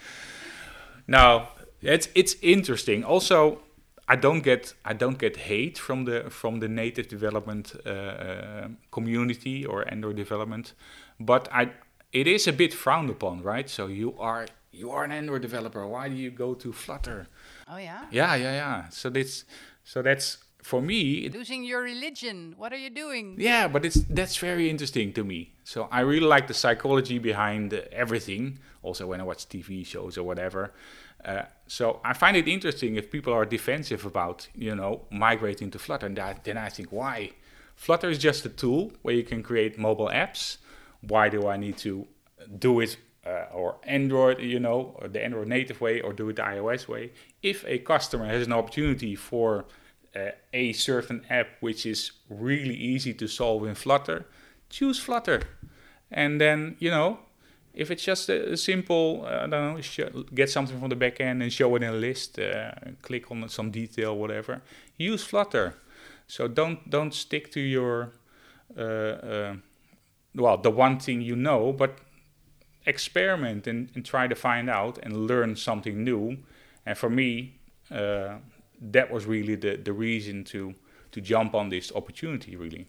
Now, 1.07 1.49
it's 1.83 2.09
it's 2.15 2.37
interesting. 2.43 3.05
Also, 3.05 3.61
I 4.09 4.17
don't 4.17 4.43
get 4.43 4.75
I 4.85 4.93
don't 4.93 5.19
get 5.19 5.37
hate 5.37 5.79
from 5.79 6.05
the 6.05 6.31
from 6.31 6.61
the 6.61 6.69
native 6.69 7.09
development 7.09 7.75
uh, 7.87 7.91
uh, 7.91 8.69
community 8.91 9.65
or 9.65 9.91
Android 9.91 10.17
development, 10.17 10.75
but 11.19 11.49
I 11.53 11.73
it 12.13 12.27
is 12.27 12.47
a 12.47 12.53
bit 12.53 12.75
frowned 12.75 13.11
upon, 13.11 13.43
right? 13.43 13.69
So 13.71 13.87
you 13.87 14.15
are 14.19 14.47
you 14.73 14.91
are 14.91 15.05
an 15.05 15.13
Android 15.13 15.43
developer. 15.43 15.87
Why 15.87 16.09
do 16.09 16.17
you 16.17 16.31
go 16.31 16.55
to 16.55 16.73
Flutter? 16.73 17.29
Oh 17.69 17.77
yeah. 17.77 18.07
Yeah, 18.11 18.35
yeah, 18.35 18.53
yeah. 18.53 18.89
So 18.91 19.11
that's 19.11 19.45
so 19.85 20.03
that's 20.03 20.39
for 20.63 20.81
me 20.81 21.29
losing 21.29 21.65
your 21.65 21.83
religion. 21.83 22.55
What 22.57 22.73
are 22.73 22.77
you 22.77 22.91
doing? 22.91 23.37
Yeah 23.39 23.69
but 23.69 23.85
it's 23.85 24.01
that's 24.09 24.37
very 24.37 24.69
interesting 24.71 25.13
to 25.15 25.25
me. 25.25 25.55
So 25.65 25.89
i 25.91 26.01
really 26.01 26.27
like 26.27 26.47
the 26.47 26.55
psychology 26.55 27.19
behind 27.19 27.73
everything 27.93 28.59
also 28.83 29.07
when 29.07 29.21
i 29.21 29.25
watch 29.25 29.49
tv 29.49 29.85
shows 29.87 30.17
or 30.19 30.25
whatever. 30.25 30.73
Uh, 31.25 31.43
so 31.67 32.01
i 32.05 32.13
find 32.13 32.37
it 32.37 32.49
interesting 32.49 32.97
if 32.97 33.11
people 33.11 33.33
are 33.33 33.45
defensive 33.45 34.07
about 34.07 34.49
you 34.55 34.75
know 34.75 35.03
migrating 35.11 35.71
to 35.71 35.79
flutter 35.79 36.07
and 36.07 36.17
that, 36.17 36.45
then 36.45 36.57
i 36.57 36.69
think 36.69 36.91
why? 36.91 37.31
Flutter 37.75 38.11
is 38.11 38.19
just 38.19 38.45
a 38.45 38.51
tool 38.51 38.93
where 39.03 39.15
you 39.15 39.25
can 39.25 39.43
create 39.43 39.79
mobile 39.79 40.09
apps. 40.09 40.59
Why 41.01 41.31
do 41.31 41.49
i 41.49 41.57
need 41.57 41.79
to 41.79 42.07
do 42.59 42.81
it 42.81 42.97
uh, 43.27 43.47
or 43.53 43.77
Android, 43.85 44.41
you 44.41 44.61
know, 44.61 44.97
or 44.99 45.09
the 45.09 45.23
Android 45.23 45.49
native 45.49 45.81
way, 45.81 46.01
or 46.01 46.13
do 46.13 46.29
it 46.31 46.37
the 46.37 46.43
iOS 46.43 46.89
way. 46.89 47.13
If 47.43 47.65
a 47.67 47.79
customer 47.79 48.27
has 48.27 48.47
an 48.47 48.53
opportunity 48.53 49.15
for 49.15 49.67
uh, 50.15 50.31
a 50.53 50.73
certain 50.73 51.25
app 51.31 51.49
which 51.61 51.87
is 51.87 52.13
really 52.29 52.75
easy 52.75 53.15
to 53.15 53.29
solve 53.29 53.65
in 53.65 53.75
Flutter, 53.75 54.27
choose 54.69 54.99
Flutter. 54.99 55.43
And 56.11 56.41
then, 56.41 56.77
you 56.79 56.91
know, 56.91 57.19
if 57.73 57.91
it's 57.91 58.03
just 58.03 58.29
a, 58.29 58.53
a 58.53 58.57
simple, 58.57 59.25
uh, 59.25 59.45
I 59.45 59.47
don't 59.47 59.75
know, 59.75 59.81
sh- 59.81 60.01
get 60.35 60.51
something 60.51 60.79
from 60.81 60.89
the 60.89 60.97
backend 60.97 61.43
and 61.43 61.53
show 61.53 61.75
it 61.77 61.83
in 61.83 61.91
a 61.91 61.93
list, 61.93 62.39
uh, 62.39 62.73
click 63.03 63.31
on 63.31 63.49
some 63.49 63.71
detail, 63.71 64.17
whatever, 64.17 64.63
use 64.97 65.23
Flutter. 65.23 65.75
So 66.27 66.49
don't 66.49 66.89
don't 66.91 67.15
stick 67.15 67.51
to 67.53 67.61
your, 67.61 68.13
uh, 68.77 68.83
uh, 68.83 69.55
well, 70.35 70.57
the 70.59 70.71
one 70.71 70.99
thing 70.99 71.21
you 71.23 71.37
know, 71.37 71.73
but 71.73 71.99
experiment 72.87 73.67
and, 73.67 73.91
and 73.95 74.05
try 74.05 74.27
to 74.27 74.35
find 74.35 74.71
out 74.71 74.99
and 75.03 75.27
learn 75.27 75.57
something 75.57 76.03
new. 76.03 76.39
And 76.87 76.97
for 76.97 77.11
me, 77.11 77.55
uh, 77.91 78.37
that 78.81 79.11
was 79.11 79.27
really 79.27 79.57
the, 79.57 79.77
the 79.77 79.93
reason 79.93 80.45
to 80.45 80.75
to 81.13 81.21
jump 81.21 81.55
on 81.55 81.69
this 81.69 81.93
opportunity 81.93 82.57
really. 82.57 82.87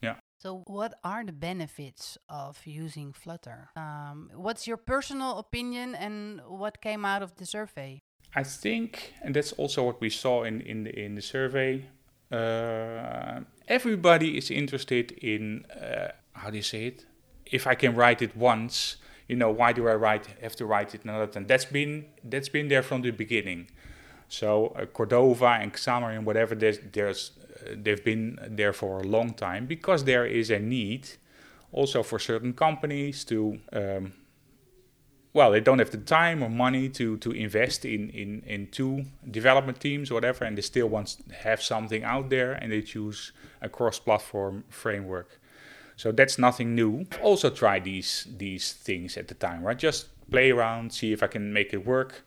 Yeah. 0.00 0.16
So 0.38 0.62
what 0.66 0.94
are 1.02 1.24
the 1.24 1.32
benefits 1.32 2.16
of 2.28 2.58
using 2.64 3.12
flutter? 3.12 3.70
Um, 3.76 4.30
what's 4.34 4.66
your 4.66 4.76
personal 4.76 5.38
opinion 5.38 5.94
and 5.94 6.40
what 6.46 6.80
came 6.80 7.04
out 7.04 7.22
of 7.22 7.34
the 7.36 7.46
survey? 7.46 8.02
I 8.34 8.42
think 8.42 9.14
and 9.22 9.34
that's 9.34 9.52
also 9.52 9.84
what 9.84 10.00
we 10.00 10.10
saw 10.10 10.44
in 10.44 10.60
in 10.60 10.84
the, 10.84 10.98
in 10.98 11.14
the 11.14 11.22
survey 11.22 11.86
uh, 12.30 13.40
everybody 13.68 14.36
is 14.36 14.50
interested 14.50 15.12
in 15.12 15.64
uh, 15.66 16.08
how 16.32 16.50
do 16.50 16.56
you 16.56 16.62
say 16.62 16.86
it? 16.86 17.06
If 17.46 17.66
i 17.66 17.74
can 17.74 17.94
write 17.94 18.22
it 18.22 18.36
once 18.36 18.96
you 19.28 19.36
know 19.36 19.50
why 19.50 19.72
do 19.72 19.88
i 19.88 19.94
write 19.94 20.26
have 20.42 20.56
to 20.56 20.66
write 20.66 20.94
it 20.94 21.04
another 21.04 21.26
time? 21.26 21.46
That's 21.46 21.64
been 21.64 22.06
that's 22.24 22.48
been 22.48 22.68
there 22.68 22.82
from 22.82 23.02
the 23.02 23.12
beginning 23.12 23.68
so 24.28 24.68
uh, 24.68 24.86
Cordova 24.86 25.58
and 25.60 25.72
Xamarin, 25.72 26.16
and 26.18 26.26
whatever, 26.26 26.54
there's, 26.54 26.78
there's 26.92 27.32
uh, 27.66 27.74
they've 27.76 28.04
been 28.04 28.38
there 28.48 28.72
for 28.72 29.00
a 29.00 29.04
long 29.04 29.34
time 29.34 29.66
because 29.66 30.04
there 30.04 30.26
is 30.26 30.50
a 30.50 30.58
need 30.58 31.08
also 31.72 32.02
for 32.02 32.18
certain 32.18 32.52
companies 32.52 33.24
to 33.24 33.58
um, 33.72 34.12
well 35.32 35.50
they 35.50 35.60
don't 35.60 35.78
have 35.78 35.90
the 35.90 35.98
time 35.98 36.42
or 36.42 36.48
money 36.48 36.88
to 36.88 37.16
to 37.18 37.32
invest 37.32 37.84
in 37.84 38.08
in 38.10 38.42
in 38.46 38.68
two 38.68 39.04
development 39.30 39.80
teams 39.80 40.10
or 40.10 40.14
whatever 40.14 40.44
and 40.44 40.56
they 40.56 40.62
still 40.62 40.88
want 40.88 41.16
to 41.28 41.34
have 41.34 41.62
something 41.62 42.04
out 42.04 42.30
there 42.30 42.52
and 42.52 42.72
they 42.72 42.82
choose 42.82 43.32
a 43.60 43.68
cross-platform 43.68 44.64
framework. 44.68 45.40
So 45.96 46.12
that's 46.12 46.38
nothing 46.38 46.74
new. 46.74 47.06
Also 47.22 47.50
try 47.50 47.78
these 47.80 48.26
these 48.36 48.72
things 48.72 49.16
at 49.16 49.28
the 49.28 49.34
time 49.34 49.62
right? 49.62 49.78
Just 49.78 50.08
play 50.30 50.50
around 50.50 50.92
see 50.92 51.12
if 51.12 51.22
i 51.22 51.26
can 51.26 51.52
make 51.52 51.72
it 51.72 51.86
work 51.86 52.25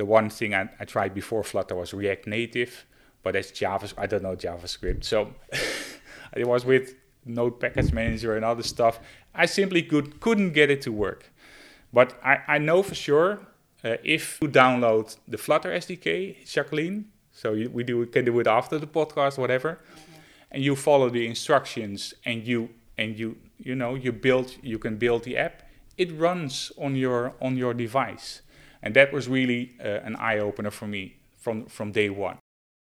the 0.00 0.06
one 0.06 0.30
thing 0.30 0.54
I, 0.54 0.62
I 0.80 0.86
tried 0.86 1.12
before 1.12 1.44
Flutter 1.44 1.74
was 1.74 1.92
React 1.92 2.26
Native, 2.28 2.86
but 3.22 3.34
that's 3.34 3.50
JavaScript. 3.52 3.98
I 3.98 4.06
don't 4.06 4.22
know 4.22 4.34
JavaScript, 4.34 5.04
so 5.04 5.34
it 6.34 6.46
was 6.46 6.64
with 6.64 6.94
Node 7.26 7.60
Package 7.60 7.92
Manager 7.92 8.34
and 8.34 8.42
other 8.42 8.62
stuff. 8.62 8.98
I 9.34 9.44
simply 9.44 9.82
could 9.82 10.18
couldn't 10.20 10.52
get 10.54 10.70
it 10.70 10.80
to 10.86 10.90
work. 10.90 11.30
But 11.92 12.18
I, 12.24 12.38
I 12.54 12.56
know 12.56 12.82
for 12.82 12.94
sure 12.94 13.40
uh, 13.84 13.96
if 14.02 14.38
you 14.40 14.48
download 14.48 15.18
the 15.28 15.36
Flutter 15.36 15.70
SDK, 15.70 16.50
Jacqueline, 16.50 17.10
so 17.30 17.52
you, 17.52 17.68
we 17.68 17.84
do 17.84 18.06
can 18.06 18.24
do 18.24 18.40
it 18.40 18.46
after 18.46 18.78
the 18.78 18.86
podcast, 18.86 19.36
whatever, 19.36 19.80
and 20.50 20.64
you 20.64 20.76
follow 20.76 21.10
the 21.10 21.26
instructions 21.26 22.14
and 22.24 22.46
you 22.46 22.70
and 22.96 23.18
you 23.18 23.36
you 23.58 23.74
know 23.74 23.96
you 23.96 24.12
build 24.12 24.56
you 24.62 24.78
can 24.78 24.96
build 24.96 25.24
the 25.24 25.36
app. 25.36 25.56
It 25.98 26.10
runs 26.18 26.72
on 26.78 26.96
your 26.96 27.34
on 27.42 27.58
your 27.58 27.74
device 27.74 28.40
and 28.82 28.94
that 28.94 29.12
was 29.12 29.28
really 29.28 29.76
uh, 29.80 30.06
an 30.08 30.16
eye 30.16 30.38
opener 30.38 30.70
for 30.70 30.86
me 30.86 31.16
from 31.36 31.66
from 31.66 31.92
day 31.92 32.10
one. 32.10 32.38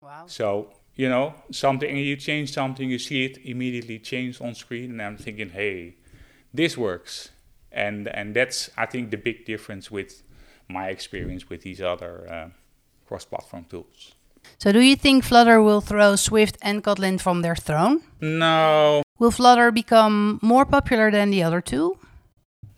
Wow. 0.01 0.25
So 0.27 0.73
you 0.95 1.09
know 1.09 1.33
something, 1.51 1.97
you 1.97 2.15
change 2.15 2.53
something, 2.53 2.89
you 2.89 3.00
see 3.00 3.25
it 3.25 3.38
immediately 3.43 4.00
change 4.00 4.41
on 4.41 4.55
screen, 4.55 4.91
and 4.91 5.01
I'm 5.01 5.17
thinking, 5.17 5.50
hey, 5.50 5.95
this 6.53 6.77
works, 6.77 7.29
and 7.71 8.07
and 8.07 8.35
that's 8.35 8.69
I 8.77 8.85
think 8.85 9.12
the 9.12 9.17
big 9.17 9.45
difference 9.45 9.89
with 9.89 10.23
my 10.69 10.89
experience 10.89 11.50
with 11.50 11.62
these 11.62 11.81
other 11.81 12.27
uh, 12.29 12.50
cross-platform 13.07 13.65
tools. 13.69 14.13
So, 14.57 14.71
do 14.71 14.79
you 14.79 14.95
think 14.95 15.23
Flutter 15.23 15.62
will 15.62 15.81
throw 15.81 16.15
Swift 16.15 16.57
and 16.62 16.83
Kotlin 16.83 17.19
from 17.19 17.41
their 17.41 17.55
throne? 17.55 18.01
No. 18.21 19.03
Will 19.19 19.31
Flutter 19.31 19.71
become 19.71 20.39
more 20.41 20.65
popular 20.65 21.12
than 21.12 21.29
the 21.29 21.43
other 21.43 21.62
two? 21.62 21.97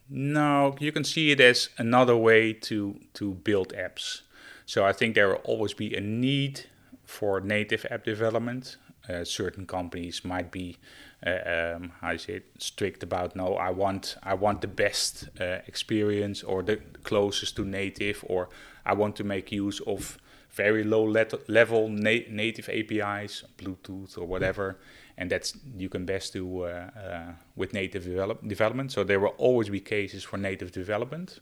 No, 0.09 0.75
you 0.79 0.91
can 0.91 1.03
see 1.03 1.31
it 1.31 1.39
as 1.39 1.69
another 1.77 2.15
way 2.15 2.53
to 2.53 2.99
to 3.13 3.33
build 3.43 3.73
apps. 3.73 4.21
So 4.65 4.85
I 4.85 4.93
think 4.93 5.15
there 5.15 5.27
will 5.29 5.41
always 5.43 5.73
be 5.73 5.95
a 5.95 6.01
need 6.01 6.65
for 7.05 7.41
native 7.41 7.85
app 7.89 8.03
development. 8.03 8.77
Uh, 9.07 9.23
certain 9.23 9.65
companies 9.67 10.25
might 10.25 10.51
be 10.51 10.77
uh, 11.25 11.75
um, 11.75 11.91
how 12.01 12.17
say 12.17 12.33
it, 12.35 12.45
strict 12.57 13.03
about 13.03 13.35
no, 13.35 13.55
I 13.55 13.69
want 13.71 14.15
I 14.23 14.33
want 14.35 14.61
the 14.61 14.67
best 14.67 15.29
uh, 15.39 15.59
experience 15.67 16.43
or 16.43 16.63
the 16.63 16.77
closest 17.03 17.55
to 17.55 17.65
native, 17.65 18.23
or 18.27 18.49
I 18.85 18.93
want 18.93 19.15
to 19.17 19.23
make 19.23 19.51
use 19.51 19.79
of 19.87 20.17
very 20.51 20.83
low 20.83 21.03
level 21.47 21.89
na- 21.89 22.27
native 22.29 22.69
APIs, 22.69 23.43
Bluetooth 23.57 24.17
or 24.17 24.25
whatever, 24.25 24.77
and 25.17 25.29
that's 25.29 25.53
you 25.77 25.89
can 25.89 26.05
best 26.05 26.33
do 26.33 26.63
uh, 26.63 26.89
uh, 26.97 27.31
with 27.55 27.73
native 27.73 28.03
develop- 28.03 28.47
development. 28.47 28.91
So 28.91 29.03
there 29.03 29.19
will 29.19 29.35
always 29.37 29.69
be 29.69 29.79
cases 29.79 30.23
for 30.23 30.37
native 30.37 30.71
development. 30.71 31.39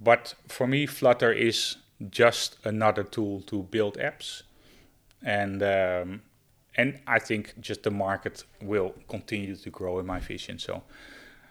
But 0.00 0.34
for 0.48 0.66
me, 0.66 0.86
Flutter 0.86 1.32
is 1.32 1.76
just 2.10 2.56
another 2.64 3.02
tool 3.02 3.42
to 3.42 3.64
build 3.64 3.98
apps, 3.98 4.42
and 5.22 5.62
um, 5.62 6.22
and 6.74 7.00
I 7.06 7.18
think 7.18 7.60
just 7.60 7.82
the 7.82 7.90
market 7.90 8.44
will 8.62 8.94
continue 9.08 9.56
to 9.56 9.70
grow 9.70 9.98
in 9.98 10.06
my 10.06 10.18
vision. 10.20 10.58
So, 10.58 10.82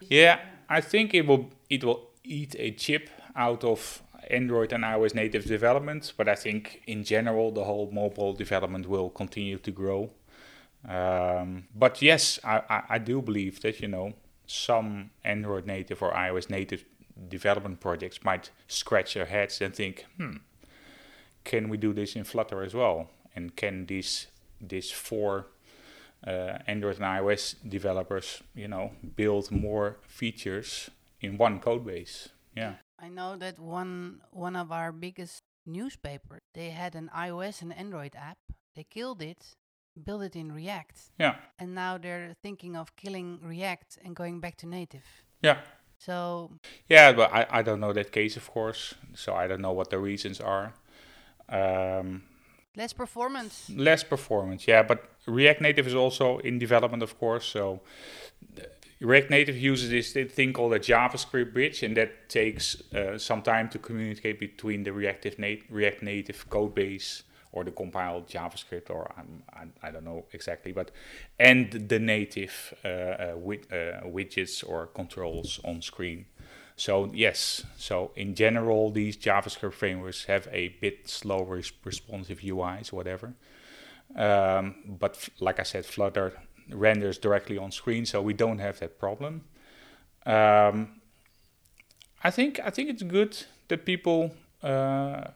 yeah, 0.00 0.40
I 0.68 0.80
think 0.80 1.14
it 1.14 1.26
will 1.26 1.50
it 1.68 1.84
will 1.84 2.08
eat 2.24 2.56
a 2.58 2.72
chip 2.72 3.08
out 3.36 3.62
of 3.62 4.02
Android 4.28 4.72
and 4.72 4.84
iOS 4.84 5.14
native 5.14 5.44
development, 5.44 6.12
but 6.16 6.28
I 6.28 6.34
think 6.34 6.82
in 6.86 7.04
general 7.04 7.52
the 7.52 7.64
whole 7.64 7.90
mobile 7.92 8.32
development 8.32 8.88
will 8.88 9.10
continue 9.10 9.58
to 9.58 9.70
grow. 9.70 10.10
Um, 10.88 11.64
but 11.74 12.00
yes, 12.00 12.38
I, 12.42 12.62
I, 12.68 12.82
I 12.90 12.98
do 12.98 13.20
believe 13.20 13.60
that 13.62 13.80
you 13.80 13.88
know 13.88 14.14
some 14.46 15.10
Android 15.24 15.66
native 15.66 16.02
or 16.02 16.12
iOS 16.12 16.50
native 16.50 16.84
development 17.28 17.80
projects 17.80 18.24
might 18.24 18.50
scratch 18.66 19.14
their 19.14 19.26
heads 19.26 19.60
and 19.60 19.74
think, 19.74 20.06
hmm, 20.16 20.36
can 21.44 21.68
we 21.68 21.76
do 21.76 21.92
this 21.92 22.16
in 22.16 22.24
Flutter 22.24 22.62
as 22.62 22.74
well? 22.74 23.10
And 23.34 23.54
can 23.56 23.86
these 23.86 24.26
these 24.60 24.90
four 24.90 25.46
uh, 26.26 26.58
Android 26.66 26.96
and 26.96 27.04
iOS 27.04 27.54
developers, 27.66 28.42
you 28.54 28.68
know, 28.68 28.92
build 29.16 29.50
more 29.50 29.96
features 30.06 30.90
in 31.20 31.38
one 31.38 31.60
code 31.60 31.86
base? 31.86 32.30
Yeah. 32.56 32.74
I 32.98 33.08
know 33.08 33.36
that 33.36 33.58
one 33.58 34.20
one 34.30 34.56
of 34.56 34.72
our 34.72 34.92
biggest 34.92 35.42
newspapers, 35.64 36.40
they 36.54 36.70
had 36.70 36.94
an 36.94 37.10
iOS 37.16 37.62
and 37.62 37.72
Android 37.72 38.14
app. 38.16 38.38
They 38.74 38.84
killed 38.84 39.22
it, 39.22 39.56
built 40.04 40.22
it 40.22 40.36
in 40.36 40.52
React. 40.52 40.98
Yeah. 41.18 41.36
And 41.58 41.74
now 41.74 41.98
they're 41.98 42.34
thinking 42.42 42.76
of 42.76 42.94
killing 42.96 43.38
React 43.42 43.98
and 44.04 44.16
going 44.16 44.40
back 44.40 44.56
to 44.58 44.66
native. 44.66 45.04
Yeah. 45.42 45.58
So 45.98 46.52
yeah, 46.88 47.12
but 47.12 47.32
I, 47.32 47.46
I 47.50 47.62
don't 47.62 47.80
know 47.80 47.92
that 47.92 48.10
case, 48.10 48.36
of 48.36 48.50
course. 48.50 48.94
So 49.14 49.34
I 49.34 49.46
don't 49.46 49.60
know 49.60 49.72
what 49.72 49.90
the 49.90 49.98
reasons 49.98 50.40
are. 50.40 50.72
Um, 51.48 52.22
less 52.76 52.92
performance. 52.92 53.70
Less 53.74 54.02
performance, 54.02 54.66
yeah. 54.66 54.82
But 54.82 55.04
React 55.26 55.60
Native 55.60 55.86
is 55.86 55.94
also 55.94 56.38
in 56.38 56.58
development, 56.58 57.02
of 57.02 57.18
course. 57.18 57.44
So 57.44 57.82
React 59.00 59.30
Native 59.30 59.56
uses 59.56 59.90
this 59.90 60.12
thing 60.32 60.52
called 60.52 60.72
a 60.72 60.78
JavaScript 60.78 61.52
bridge, 61.52 61.82
and 61.82 61.96
that 61.96 62.28
takes 62.28 62.80
uh, 62.92 63.18
some 63.18 63.42
time 63.42 63.68
to 63.70 63.78
communicate 63.78 64.38
between 64.40 64.84
the 64.84 64.92
Reactive 64.92 65.38
nat- 65.38 65.68
React 65.68 66.02
Native 66.02 66.48
code 66.48 66.74
base 66.74 67.24
or 67.52 67.64
the 67.64 67.70
compiled 67.70 68.28
JavaScript, 68.28 68.90
or 68.90 69.10
um, 69.16 69.42
I, 69.52 69.88
I, 69.88 69.90
don't 69.90 70.04
know 70.04 70.24
exactly, 70.32 70.72
but 70.72 70.90
and 71.38 71.70
the 71.88 71.98
native 71.98 72.74
uh, 72.84 72.88
uh, 72.88 72.90
uh, 72.92 74.02
widgets 74.04 74.68
or 74.68 74.86
controls 74.86 75.58
on 75.64 75.82
screen. 75.82 76.26
So 76.76 77.10
yes, 77.12 77.64
so 77.76 78.12
in 78.16 78.34
general, 78.34 78.90
these 78.90 79.16
JavaScript 79.16 79.74
frameworks 79.74 80.24
have 80.24 80.48
a 80.52 80.68
bit 80.80 81.08
slower 81.08 81.60
responsive 81.84 82.40
UIs, 82.40 82.92
whatever. 82.92 83.34
Um, 84.16 84.76
but 84.86 85.28
like 85.40 85.60
I 85.60 85.64
said, 85.64 85.84
Flutter 85.84 86.32
renders 86.70 87.18
directly 87.18 87.58
on 87.58 87.70
screen, 87.70 88.06
so 88.06 88.22
we 88.22 88.32
don't 88.32 88.58
have 88.58 88.78
that 88.78 88.98
problem. 88.98 89.42
Um, 90.24 91.00
I 92.22 92.30
think 92.30 92.60
I 92.64 92.70
think 92.70 92.90
it's 92.90 93.02
good 93.02 93.36
that 93.68 93.84
people 93.84 94.34
uh, 94.62 95.28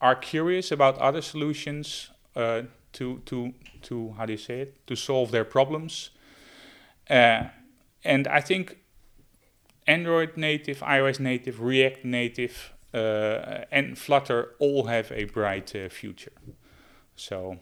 are 0.00 0.14
curious 0.14 0.72
about 0.72 0.98
other 0.98 1.22
solutions 1.22 2.10
uh, 2.36 2.62
to 2.92 3.20
to 3.26 3.52
to 3.82 4.14
how 4.16 4.26
do 4.26 4.32
you 4.32 4.38
say 4.38 4.60
it 4.60 4.86
to 4.86 4.96
solve 4.96 5.30
their 5.30 5.44
problems. 5.44 6.10
Uh, 7.08 7.44
and 8.04 8.26
I 8.28 8.40
think 8.40 8.78
Android 9.86 10.36
native, 10.36 10.80
iOS 10.80 11.20
native, 11.20 11.60
React 11.60 12.04
native, 12.04 12.72
uh, 12.94 13.64
and 13.70 13.98
Flutter 13.98 14.54
all 14.58 14.84
have 14.84 15.12
a 15.12 15.24
bright 15.24 15.74
uh, 15.74 15.88
future. 15.88 16.32
So 17.16 17.58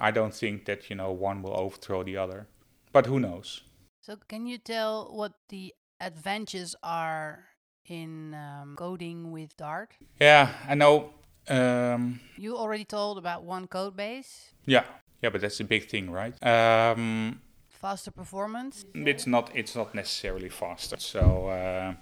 I 0.00 0.10
don't 0.10 0.34
think 0.34 0.66
that 0.66 0.90
you 0.90 0.96
know 0.96 1.10
one 1.10 1.42
will 1.42 1.56
overthrow 1.56 2.02
the 2.02 2.16
other, 2.16 2.46
but 2.92 3.06
who 3.06 3.18
knows? 3.18 3.62
So 4.00 4.16
can 4.28 4.46
you 4.46 4.58
tell 4.58 5.10
what 5.12 5.32
the 5.48 5.74
advantages 6.00 6.74
are 6.82 7.44
in 7.86 8.34
um, 8.34 8.74
coding 8.76 9.30
with 9.30 9.56
Dart? 9.56 9.94
Yeah, 10.20 10.50
I 10.68 10.74
know 10.74 11.10
um, 11.48 12.20
you 12.36 12.56
already 12.56 12.84
told 12.84 13.18
about 13.18 13.44
one 13.44 13.66
code 13.66 13.96
base. 13.96 14.52
Yeah, 14.66 14.84
yeah, 15.22 15.30
but 15.30 15.40
that's 15.40 15.60
a 15.60 15.64
big 15.64 15.88
thing, 15.88 16.10
right? 16.10 16.34
Um, 16.42 17.40
faster 17.68 18.10
performance. 18.10 18.84
It's 18.94 19.26
not. 19.26 19.50
It's 19.54 19.74
not 19.74 19.94
necessarily 19.94 20.48
faster. 20.48 20.96
So 20.98 21.48
uh, 21.48 21.94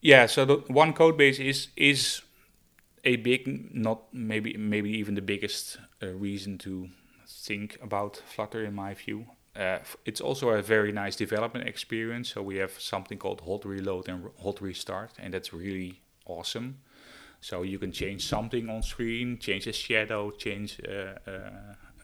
yeah, 0.00 0.26
so 0.26 0.44
the 0.44 0.56
one 0.68 0.92
code 0.92 1.16
base 1.16 1.38
is 1.38 1.68
is 1.76 2.22
a 3.04 3.16
big, 3.16 3.74
not 3.74 4.12
maybe 4.12 4.56
maybe 4.56 4.90
even 4.90 5.14
the 5.14 5.22
biggest 5.22 5.78
uh, 6.02 6.08
reason 6.08 6.58
to 6.58 6.88
think 7.26 7.78
about 7.82 8.22
Flutter 8.26 8.64
in 8.64 8.74
my 8.74 8.94
view. 8.94 9.26
Uh, 9.56 9.78
it's 10.04 10.20
also 10.20 10.48
a 10.48 10.62
very 10.62 10.90
nice 10.90 11.14
development 11.16 11.68
experience. 11.68 12.32
So 12.32 12.42
we 12.42 12.56
have 12.56 12.72
something 12.80 13.18
called 13.18 13.40
hot 13.42 13.64
reload 13.64 14.08
and 14.08 14.30
hot 14.42 14.60
restart, 14.60 15.12
and 15.18 15.32
that's 15.32 15.52
really 15.52 16.00
awesome. 16.26 16.78
So 17.44 17.60
you 17.60 17.78
can 17.78 17.92
change 17.92 18.26
something 18.26 18.70
on 18.70 18.82
screen, 18.82 19.36
change 19.38 19.66
a 19.66 19.72
shadow, 19.74 20.30
change 20.30 20.80
uh, 20.88 21.30
uh, 21.30 21.30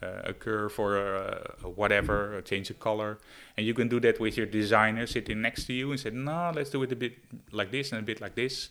uh 0.03 0.31
a 0.31 0.33
curve 0.33 0.77
or 0.77 0.91
uh, 0.97 1.67
whatever, 1.67 2.37
or 2.37 2.41
change 2.43 2.69
a 2.69 2.75
color, 2.75 3.17
and 3.57 3.65
you 3.65 3.73
can 3.73 3.87
do 3.87 3.99
that 4.01 4.19
with 4.19 4.37
your 4.37 4.45
designer 4.45 5.07
sitting 5.07 5.41
next 5.41 5.65
to 5.65 5.73
you 5.73 5.89
and 5.89 5.99
say, 5.99 6.11
"No, 6.11 6.51
let's 6.55 6.69
do 6.69 6.83
it 6.83 6.91
a 6.91 6.95
bit 6.95 7.13
like 7.51 7.71
this 7.71 7.91
and 7.91 7.99
a 8.01 8.05
bit 8.05 8.21
like 8.21 8.35
this." 8.35 8.69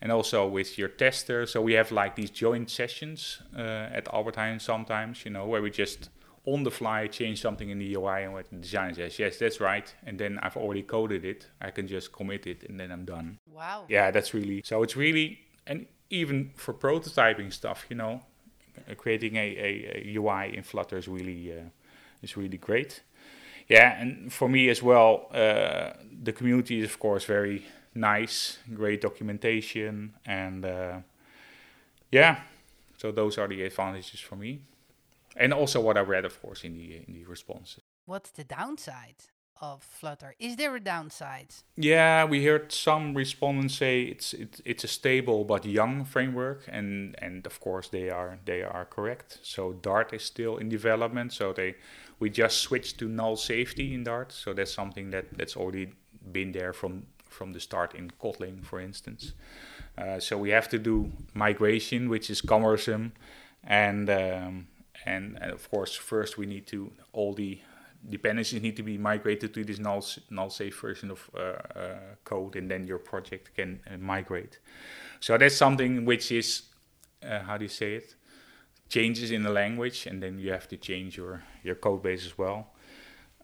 And 0.00 0.10
also 0.10 0.48
with 0.48 0.78
your 0.78 0.88
tester, 0.88 1.46
so 1.46 1.62
we 1.62 1.74
have 1.74 1.92
like 1.92 2.16
these 2.16 2.30
joint 2.30 2.70
sessions 2.70 3.40
uh, 3.56 3.96
at 3.98 4.08
Albert 4.12 4.34
Heijn 4.34 4.60
sometimes, 4.60 5.24
you 5.24 5.30
know, 5.30 5.46
where 5.46 5.62
we 5.62 5.70
just 5.70 6.10
on 6.44 6.64
the 6.64 6.72
fly 6.72 7.06
change 7.06 7.40
something 7.40 7.70
in 7.70 7.78
the 7.78 7.94
UI 7.94 8.24
and 8.24 8.32
what 8.32 8.50
the 8.50 8.56
designer 8.56 8.94
says, 8.94 9.18
yes, 9.18 9.38
that's 9.38 9.60
right. 9.60 9.94
And 10.06 10.18
then 10.18 10.40
I've 10.42 10.56
already 10.56 10.82
coded 10.82 11.24
it. 11.24 11.46
I 11.60 11.70
can 11.70 11.86
just 11.86 12.10
commit 12.10 12.46
it 12.46 12.64
and 12.68 12.80
then 12.80 12.90
I'm 12.90 13.04
done. 13.04 13.38
Wow. 13.46 13.84
Yeah, 13.88 14.10
that's 14.10 14.34
really 14.34 14.62
so 14.64 14.82
it's 14.82 14.96
really 14.96 15.38
and 15.66 15.86
even 16.10 16.50
for 16.56 16.74
prototyping 16.74 17.52
stuff, 17.52 17.86
you 17.88 17.96
know, 17.96 18.22
creating 18.96 19.36
a, 19.36 19.38
a, 19.38 20.02
a, 20.04 20.16
UI 20.16 20.56
in 20.56 20.62
Flutter 20.62 20.98
is 20.98 21.08
really 21.08 21.52
uh, 21.52 21.64
is 22.22 22.36
really 22.36 22.58
great. 22.58 23.02
Yeah, 23.68 24.00
and 24.00 24.32
for 24.32 24.48
me 24.48 24.68
as 24.68 24.82
well, 24.82 25.28
uh, 25.32 25.92
the 26.22 26.32
community 26.32 26.80
is 26.80 26.90
of 26.90 26.98
course 26.98 27.24
very 27.24 27.64
nice, 27.94 28.58
great 28.74 29.00
documentation, 29.00 30.14
and 30.26 30.64
uh, 30.64 30.98
yeah, 32.10 32.40
so 32.96 33.12
those 33.12 33.38
are 33.38 33.46
the 33.46 33.62
advantages 33.62 34.20
for 34.20 34.36
me, 34.36 34.60
and 35.36 35.54
also 35.54 35.80
what 35.80 35.96
I 35.96 36.00
read, 36.00 36.24
of 36.24 36.40
course, 36.42 36.64
in 36.64 36.74
the 36.74 36.96
in 36.96 37.14
the 37.14 37.24
responses. 37.24 37.82
What's 38.06 38.30
the 38.30 38.44
downside? 38.44 39.22
Of 39.60 39.82
Flutter. 39.82 40.34
Is 40.38 40.56
there 40.56 40.74
a 40.74 40.80
downside? 40.80 41.54
Yeah, 41.76 42.24
we 42.24 42.44
heard 42.44 42.72
some 42.72 43.14
respondents 43.14 43.74
say 43.76 44.02
it's 44.02 44.32
it, 44.34 44.60
it's 44.64 44.84
a 44.84 44.88
stable 44.88 45.44
but 45.44 45.64
young 45.64 46.04
framework, 46.04 46.62
and 46.68 47.14
and 47.18 47.46
of 47.46 47.60
course 47.60 47.88
they 47.88 48.10
are 48.10 48.38
they 48.44 48.62
are 48.62 48.84
correct. 48.84 49.38
So 49.42 49.72
Dart 49.72 50.12
is 50.12 50.22
still 50.22 50.56
in 50.56 50.68
development, 50.68 51.32
so 51.32 51.52
they 51.52 51.74
we 52.18 52.30
just 52.30 52.58
switched 52.58 52.98
to 52.98 53.08
null 53.08 53.36
safety 53.36 53.94
in 53.94 54.04
Dart, 54.04 54.32
so 54.32 54.52
that's 54.52 54.72
something 54.72 55.10
that 55.10 55.26
that's 55.36 55.56
already 55.56 55.92
been 56.32 56.52
there 56.52 56.72
from 56.72 57.06
from 57.28 57.52
the 57.52 57.60
start 57.60 57.94
in 57.94 58.10
Kotlin, 58.22 58.64
for 58.64 58.80
instance. 58.80 59.32
Uh, 59.96 60.18
so 60.18 60.36
we 60.38 60.50
have 60.50 60.68
to 60.68 60.78
do 60.78 61.12
migration, 61.34 62.08
which 62.08 62.30
is 62.30 62.40
cumbersome, 62.40 63.12
and 63.64 64.08
um, 64.08 64.68
and, 65.04 65.38
and 65.40 65.52
of 65.52 65.70
course 65.70 65.94
first 65.94 66.38
we 66.38 66.46
need 66.46 66.66
to 66.66 66.92
all 67.12 67.34
the 67.34 67.60
dependencies 68.08 68.62
need 68.62 68.76
to 68.76 68.82
be 68.82 68.98
migrated 68.98 69.52
to 69.54 69.64
this 69.64 69.78
null, 69.78 70.04
null 70.30 70.50
safe 70.50 70.80
version 70.80 71.10
of 71.10 71.30
uh, 71.34 71.38
uh, 71.38 71.98
code, 72.24 72.56
and 72.56 72.70
then 72.70 72.86
your 72.86 72.98
project 72.98 73.54
can 73.54 73.80
uh, 73.86 73.96
migrate. 73.98 74.58
So 75.20 75.36
that's 75.36 75.56
something 75.56 76.04
which 76.04 76.32
is, 76.32 76.62
how 77.22 77.58
do 77.58 77.64
you 77.64 77.68
say 77.68 77.94
it, 77.94 78.14
changes 78.88 79.30
in 79.30 79.42
the 79.42 79.50
language, 79.50 80.06
and 80.06 80.22
then 80.22 80.38
you 80.38 80.50
have 80.52 80.66
to 80.68 80.76
change 80.76 81.16
your, 81.16 81.42
your 81.62 81.74
code 81.74 82.02
base 82.02 82.24
as 82.24 82.36
well. 82.38 82.72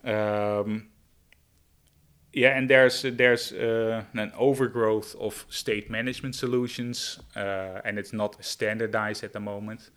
Um, 0.05 0.89
yeah, 2.33 2.57
and 2.57 2.69
there's 2.69 3.03
there's 3.03 3.53
uh, 3.53 4.05
an 4.13 4.33
overgrowth 4.37 5.17
of 5.17 5.47
state 5.49 5.91
management 5.91 6.35
solutions, 6.35 7.19
uh, 7.35 7.81
and 7.85 7.99
it's 7.99 8.13
not 8.13 8.45
standardized 8.45 9.25
at 9.25 9.33
the 9.33 9.41
moment. 9.41 9.91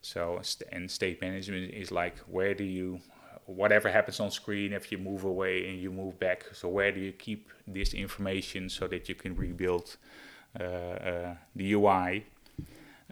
So, 0.00 0.40
and 0.72 0.90
state 0.90 1.20
management 1.20 1.72
is 1.72 1.92
like 1.92 2.18
where 2.26 2.54
do 2.54 2.64
you 2.64 3.00
whatever 3.48 3.90
happens 3.90 4.20
on 4.20 4.30
screen, 4.30 4.72
if 4.72 4.92
you 4.92 4.98
move 4.98 5.24
away 5.24 5.68
and 5.68 5.80
you 5.80 5.90
move 5.90 6.18
back, 6.18 6.44
so 6.52 6.68
where 6.68 6.92
do 6.92 7.00
you 7.00 7.12
keep 7.12 7.50
this 7.66 7.94
information 7.94 8.68
so 8.68 8.86
that 8.86 9.08
you 9.08 9.14
can 9.14 9.34
rebuild 9.34 9.96
uh, 10.58 10.62
uh, 10.62 11.34
the 11.56 11.72
UI? 11.72 12.26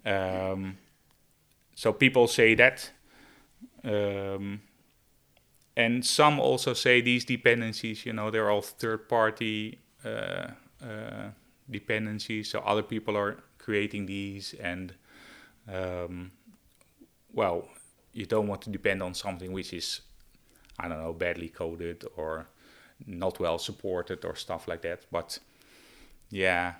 Um, 0.04 0.78
so 1.74 1.92
people 1.92 2.26
say 2.26 2.54
that. 2.54 2.90
Um, 3.84 4.60
and 5.76 6.04
some 6.04 6.40
also 6.40 6.72
say 6.72 7.00
these 7.00 7.24
dependencies, 7.24 8.06
you 8.06 8.12
know, 8.12 8.30
they're 8.30 8.50
all 8.50 8.62
third 8.62 9.08
party 9.08 9.78
uh, 10.04 10.48
uh, 10.82 11.30
dependencies. 11.70 12.50
So 12.50 12.60
other 12.60 12.82
people 12.82 13.16
are 13.16 13.36
creating 13.58 14.06
these, 14.06 14.54
and 14.54 14.94
um, 15.72 16.30
well, 17.32 17.68
you 18.12 18.24
don't 18.24 18.46
want 18.46 18.62
to 18.62 18.70
depend 18.70 19.02
on 19.02 19.12
something 19.12 19.52
which 19.52 19.74
is, 19.74 20.00
I 20.78 20.88
don't 20.88 21.02
know, 21.02 21.12
badly 21.12 21.48
coded 21.48 22.04
or 22.16 22.48
not 23.06 23.38
well 23.40 23.58
supported 23.58 24.24
or 24.24 24.34
stuff 24.36 24.68
like 24.68 24.82
that. 24.82 25.06
But 25.10 25.38
yeah, 26.30 26.74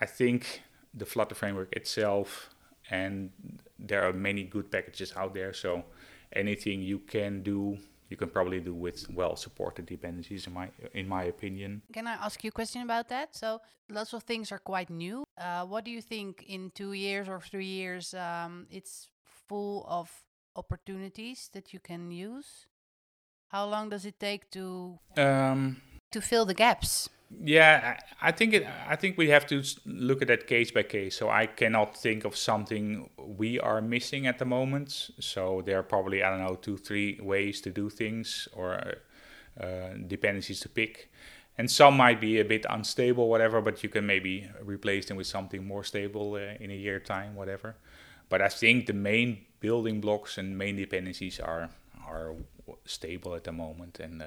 I 0.00 0.06
think 0.06 0.62
the 0.94 1.06
Flutter 1.06 1.34
framework 1.34 1.74
itself, 1.74 2.50
and 2.90 3.30
there 3.78 4.02
are 4.02 4.12
many 4.12 4.44
good 4.44 4.70
packages 4.70 5.12
out 5.16 5.34
there. 5.34 5.52
So 5.52 5.84
anything 6.32 6.82
you 6.82 6.98
can 7.00 7.42
do 7.42 7.78
you 8.10 8.16
can 8.16 8.28
probably 8.28 8.60
do 8.60 8.74
with 8.74 9.08
well 9.10 9.36
supported 9.36 9.86
dependencies 9.86 10.46
in 10.46 10.52
my 10.52 10.68
in 10.94 11.08
my 11.08 11.24
opinion 11.24 11.80
can 11.92 12.06
i 12.06 12.14
ask 12.14 12.42
you 12.44 12.48
a 12.48 12.52
question 12.52 12.82
about 12.82 13.08
that 13.08 13.34
so 13.34 13.60
lots 13.88 14.12
of 14.12 14.22
things 14.24 14.52
are 14.52 14.58
quite 14.58 14.90
new 14.90 15.24
uh, 15.38 15.64
what 15.64 15.84
do 15.84 15.90
you 15.90 16.02
think 16.02 16.44
in 16.46 16.70
two 16.74 16.92
years 16.92 17.28
or 17.28 17.40
three 17.40 17.64
years 17.64 18.12
um, 18.14 18.66
it's 18.70 19.08
full 19.48 19.86
of 19.88 20.10
opportunities 20.56 21.48
that 21.52 21.72
you 21.72 21.80
can 21.80 22.10
use 22.10 22.66
how 23.50 23.66
long 23.66 23.88
does 23.88 24.04
it 24.04 24.18
take 24.18 24.50
to 24.50 24.98
um, 25.16 25.80
to 26.10 26.20
fill 26.20 26.44
the 26.44 26.54
gaps 26.54 27.08
yeah, 27.38 27.98
I 28.20 28.32
think 28.32 28.54
it. 28.54 28.66
I 28.88 28.96
think 28.96 29.16
we 29.16 29.28
have 29.28 29.46
to 29.46 29.62
look 29.86 30.20
at 30.20 30.28
that 30.28 30.46
case 30.46 30.70
by 30.70 30.82
case. 30.82 31.16
So 31.16 31.30
I 31.30 31.46
cannot 31.46 31.96
think 31.96 32.24
of 32.24 32.36
something 32.36 33.08
we 33.16 33.60
are 33.60 33.80
missing 33.80 34.26
at 34.26 34.38
the 34.38 34.44
moment. 34.44 35.10
So 35.20 35.62
there 35.64 35.78
are 35.78 35.84
probably 35.84 36.24
I 36.24 36.30
don't 36.30 36.40
know 36.40 36.56
two, 36.56 36.76
three 36.76 37.20
ways 37.22 37.60
to 37.62 37.70
do 37.70 37.88
things 37.88 38.48
or 38.52 38.94
uh, 39.60 39.90
dependencies 40.06 40.60
to 40.60 40.68
pick, 40.68 41.12
and 41.56 41.70
some 41.70 41.96
might 41.96 42.20
be 42.20 42.40
a 42.40 42.44
bit 42.44 42.66
unstable, 42.68 43.28
whatever. 43.28 43.60
But 43.60 43.82
you 43.84 43.88
can 43.88 44.06
maybe 44.06 44.50
replace 44.64 45.06
them 45.06 45.16
with 45.16 45.28
something 45.28 45.64
more 45.64 45.84
stable 45.84 46.34
uh, 46.34 46.56
in 46.58 46.72
a 46.72 46.76
year 46.76 46.98
time, 46.98 47.36
whatever. 47.36 47.76
But 48.28 48.42
I 48.42 48.48
think 48.48 48.86
the 48.86 48.92
main 48.92 49.46
building 49.60 50.00
blocks 50.00 50.36
and 50.36 50.58
main 50.58 50.76
dependencies 50.76 51.38
are 51.38 51.70
are 52.10 52.34
stable 52.84 53.34
at 53.34 53.44
the 53.44 53.52
moment, 53.52 54.00
and 54.00 54.22
uh, 54.22 54.26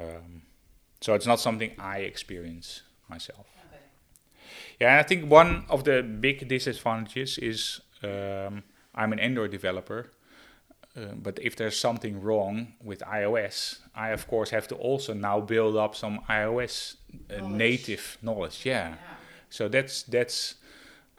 um, 0.00 0.42
so 1.00 1.14
it's 1.14 1.26
not 1.26 1.40
something 1.40 1.72
I 1.78 1.98
experience 1.98 2.82
myself. 3.08 3.46
Okay. 3.68 3.82
Yeah, 4.80 4.98
I 4.98 5.02
think 5.02 5.30
one 5.30 5.64
of 5.68 5.84
the 5.84 6.02
big 6.02 6.48
disadvantages 6.48 7.38
is 7.38 7.80
um, 8.02 8.62
I'm 8.94 9.12
an 9.12 9.18
Android 9.18 9.50
developer, 9.50 10.10
uh, 10.96 11.14
but 11.14 11.38
if 11.42 11.56
there's 11.56 11.78
something 11.78 12.20
wrong 12.20 12.74
with 12.82 13.00
iOS, 13.00 13.80
I 13.94 14.10
of 14.10 14.26
course 14.26 14.50
have 14.50 14.66
to 14.68 14.74
also 14.76 15.12
now 15.14 15.40
build 15.40 15.76
up 15.76 15.94
some 15.94 16.20
iOS 16.28 16.96
uh, 17.30 17.36
knowledge. 17.36 17.52
native 17.52 18.18
knowledge. 18.22 18.64
Yeah. 18.64 18.88
yeah. 18.88 18.96
so 19.50 19.68
that's 19.68 20.02
that's 20.04 20.54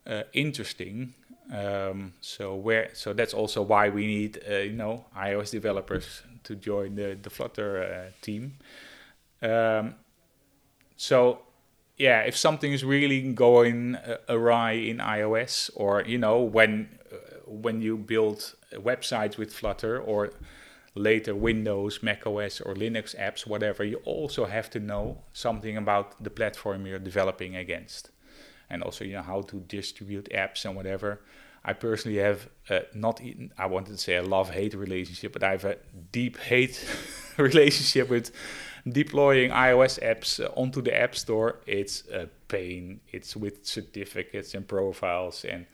uh, 0.08 0.24
interesting. 0.34 1.14
Um, 1.54 2.14
so 2.20 2.56
where 2.56 2.90
so 2.94 3.14
that's 3.14 3.34
also 3.34 3.62
why 3.62 3.90
we 3.90 4.06
need 4.06 4.44
uh, 4.50 4.56
you 4.56 4.74
know 4.74 5.06
iOS 5.16 5.52
developers 5.52 6.24
to 6.44 6.56
join 6.56 6.96
the 6.96 7.18
the 7.22 7.30
Flutter 7.30 7.84
uh, 7.84 8.12
team. 8.22 8.58
Um, 9.42 9.96
so 10.98 11.40
yeah, 11.98 12.22
if 12.22 12.38
something 12.38 12.74
is 12.74 12.84
really 12.84 13.22
going 13.34 13.96
uh, 13.96 14.18
awry 14.30 14.74
in 14.74 14.98
iOS, 14.98 15.70
or 15.76 16.04
you 16.04 16.18
know 16.18 16.42
when 16.42 16.90
uh, 17.12 17.16
when 17.46 17.82
you 17.82 17.98
build 17.98 18.56
websites 18.74 19.38
with 19.38 19.54
Flutter, 19.54 20.00
or 20.00 20.32
later 20.98 21.36
Windows, 21.36 22.04
Mac 22.04 22.26
OS, 22.28 22.62
or 22.62 22.74
Linux 22.74 23.16
apps, 23.16 23.48
whatever, 23.48 23.84
you 23.84 23.98
also 24.04 24.46
have 24.46 24.70
to 24.72 24.80
know 24.80 25.24
something 25.34 25.78
about 25.78 26.22
the 26.24 26.30
platform 26.30 26.86
you're 26.86 27.00
developing 27.00 27.56
against, 27.56 28.10
and 28.70 28.84
also 28.84 29.04
you 29.04 29.14
know 29.14 29.22
how 29.22 29.42
to 29.42 29.60
distribute 29.62 30.30
apps 30.34 30.66
and 30.66 30.76
whatever. 30.76 31.22
I 31.66 31.74
personally 31.74 32.20
have 32.20 32.48
uh, 32.70 32.80
not 32.94 33.22
even, 33.22 33.52
I 33.58 33.66
wanted 33.66 33.92
to 33.92 33.98
say 33.98 34.16
a 34.16 34.24
love 34.24 34.50
hate 34.52 34.74
relationship, 34.74 35.34
but 35.34 35.44
I 35.44 35.52
have 35.52 35.66
a 35.66 35.78
deep 36.14 36.38
hate 36.38 36.86
relationship 37.38 38.10
with 38.10 38.32
deploying 38.88 39.52
iOS 39.52 40.00
apps 40.00 40.44
uh, 40.44 40.50
onto 40.56 40.82
the 40.82 40.96
App 40.96 41.16
Store, 41.16 41.60
it's 41.66 42.08
a 42.08 42.28
pain. 42.48 43.02
It's 43.12 43.36
with 43.36 43.66
certificates 43.66 44.54
and 44.54 44.68
profiles, 44.68 45.44
and 45.46 45.66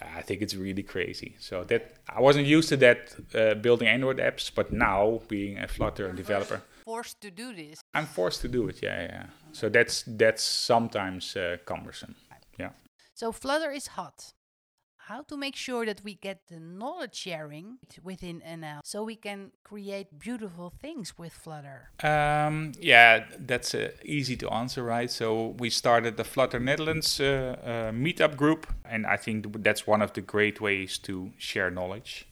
I 0.00 0.22
think 0.22 0.42
it's 0.42 0.54
really 0.54 0.82
crazy. 0.82 1.36
So 1.38 1.64
that 1.64 1.94
I 2.08 2.20
wasn't 2.20 2.46
used 2.46 2.68
to 2.70 2.76
that 2.78 3.14
uh, 3.34 3.54
building 3.54 3.88
Android 3.88 4.18
apps, 4.18 4.50
but 4.52 4.72
now 4.72 5.20
being 5.28 5.58
a 5.58 5.68
Flutter 5.68 6.12
developer, 6.12 6.62
forced 6.84 7.20
to 7.20 7.30
do 7.30 7.54
this. 7.54 7.80
I'm 7.94 8.06
forced 8.06 8.40
to 8.42 8.48
do 8.48 8.68
it. 8.68 8.82
Yeah, 8.82 9.02
yeah. 9.02 9.26
So 9.52 9.68
that's 9.68 10.04
that's 10.06 10.42
sometimes 10.42 11.36
uh, 11.36 11.58
cumbersome. 11.64 12.14
Yeah. 12.58 12.70
So 13.14 13.32
Flutter 13.32 13.70
is 13.70 13.88
hot 13.88 14.32
how 15.06 15.22
to 15.22 15.36
make 15.36 15.56
sure 15.56 15.84
that 15.84 16.00
we 16.04 16.14
get 16.14 16.46
the 16.48 16.60
knowledge 16.60 17.14
sharing 17.14 17.78
within 18.02 18.40
NL 18.40 18.80
so 18.84 19.02
we 19.02 19.16
can 19.16 19.50
create 19.64 20.18
beautiful 20.18 20.72
things 20.80 21.18
with 21.18 21.32
Flutter? 21.32 21.90
Um, 22.02 22.72
yeah, 22.80 23.24
that's 23.38 23.74
uh, 23.74 23.90
easy 24.04 24.36
to 24.36 24.50
answer, 24.50 24.82
right? 24.82 25.10
So 25.10 25.54
we 25.58 25.70
started 25.70 26.16
the 26.16 26.24
Flutter 26.24 26.60
Netherlands 26.60 27.20
uh, 27.20 27.24
uh, 27.24 27.68
meetup 27.92 28.36
group, 28.36 28.66
and 28.84 29.06
I 29.06 29.16
think 29.16 29.62
that's 29.62 29.86
one 29.86 30.02
of 30.02 30.12
the 30.12 30.20
great 30.20 30.60
ways 30.60 30.98
to 30.98 31.32
share 31.36 31.70
knowledge. 31.70 32.26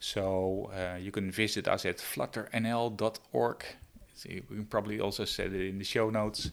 So 0.00 0.70
uh, 0.74 0.96
you 0.96 1.10
can 1.10 1.30
visit 1.30 1.68
us 1.68 1.84
at 1.84 1.98
flutternl.org. 1.98 3.64
So 4.18 4.30
we 4.30 4.56
can 4.56 4.66
probably 4.66 5.00
also 5.00 5.24
set 5.24 5.52
it 5.52 5.68
in 5.68 5.78
the 5.78 5.84
show 5.84 6.10
notes. 6.10 6.50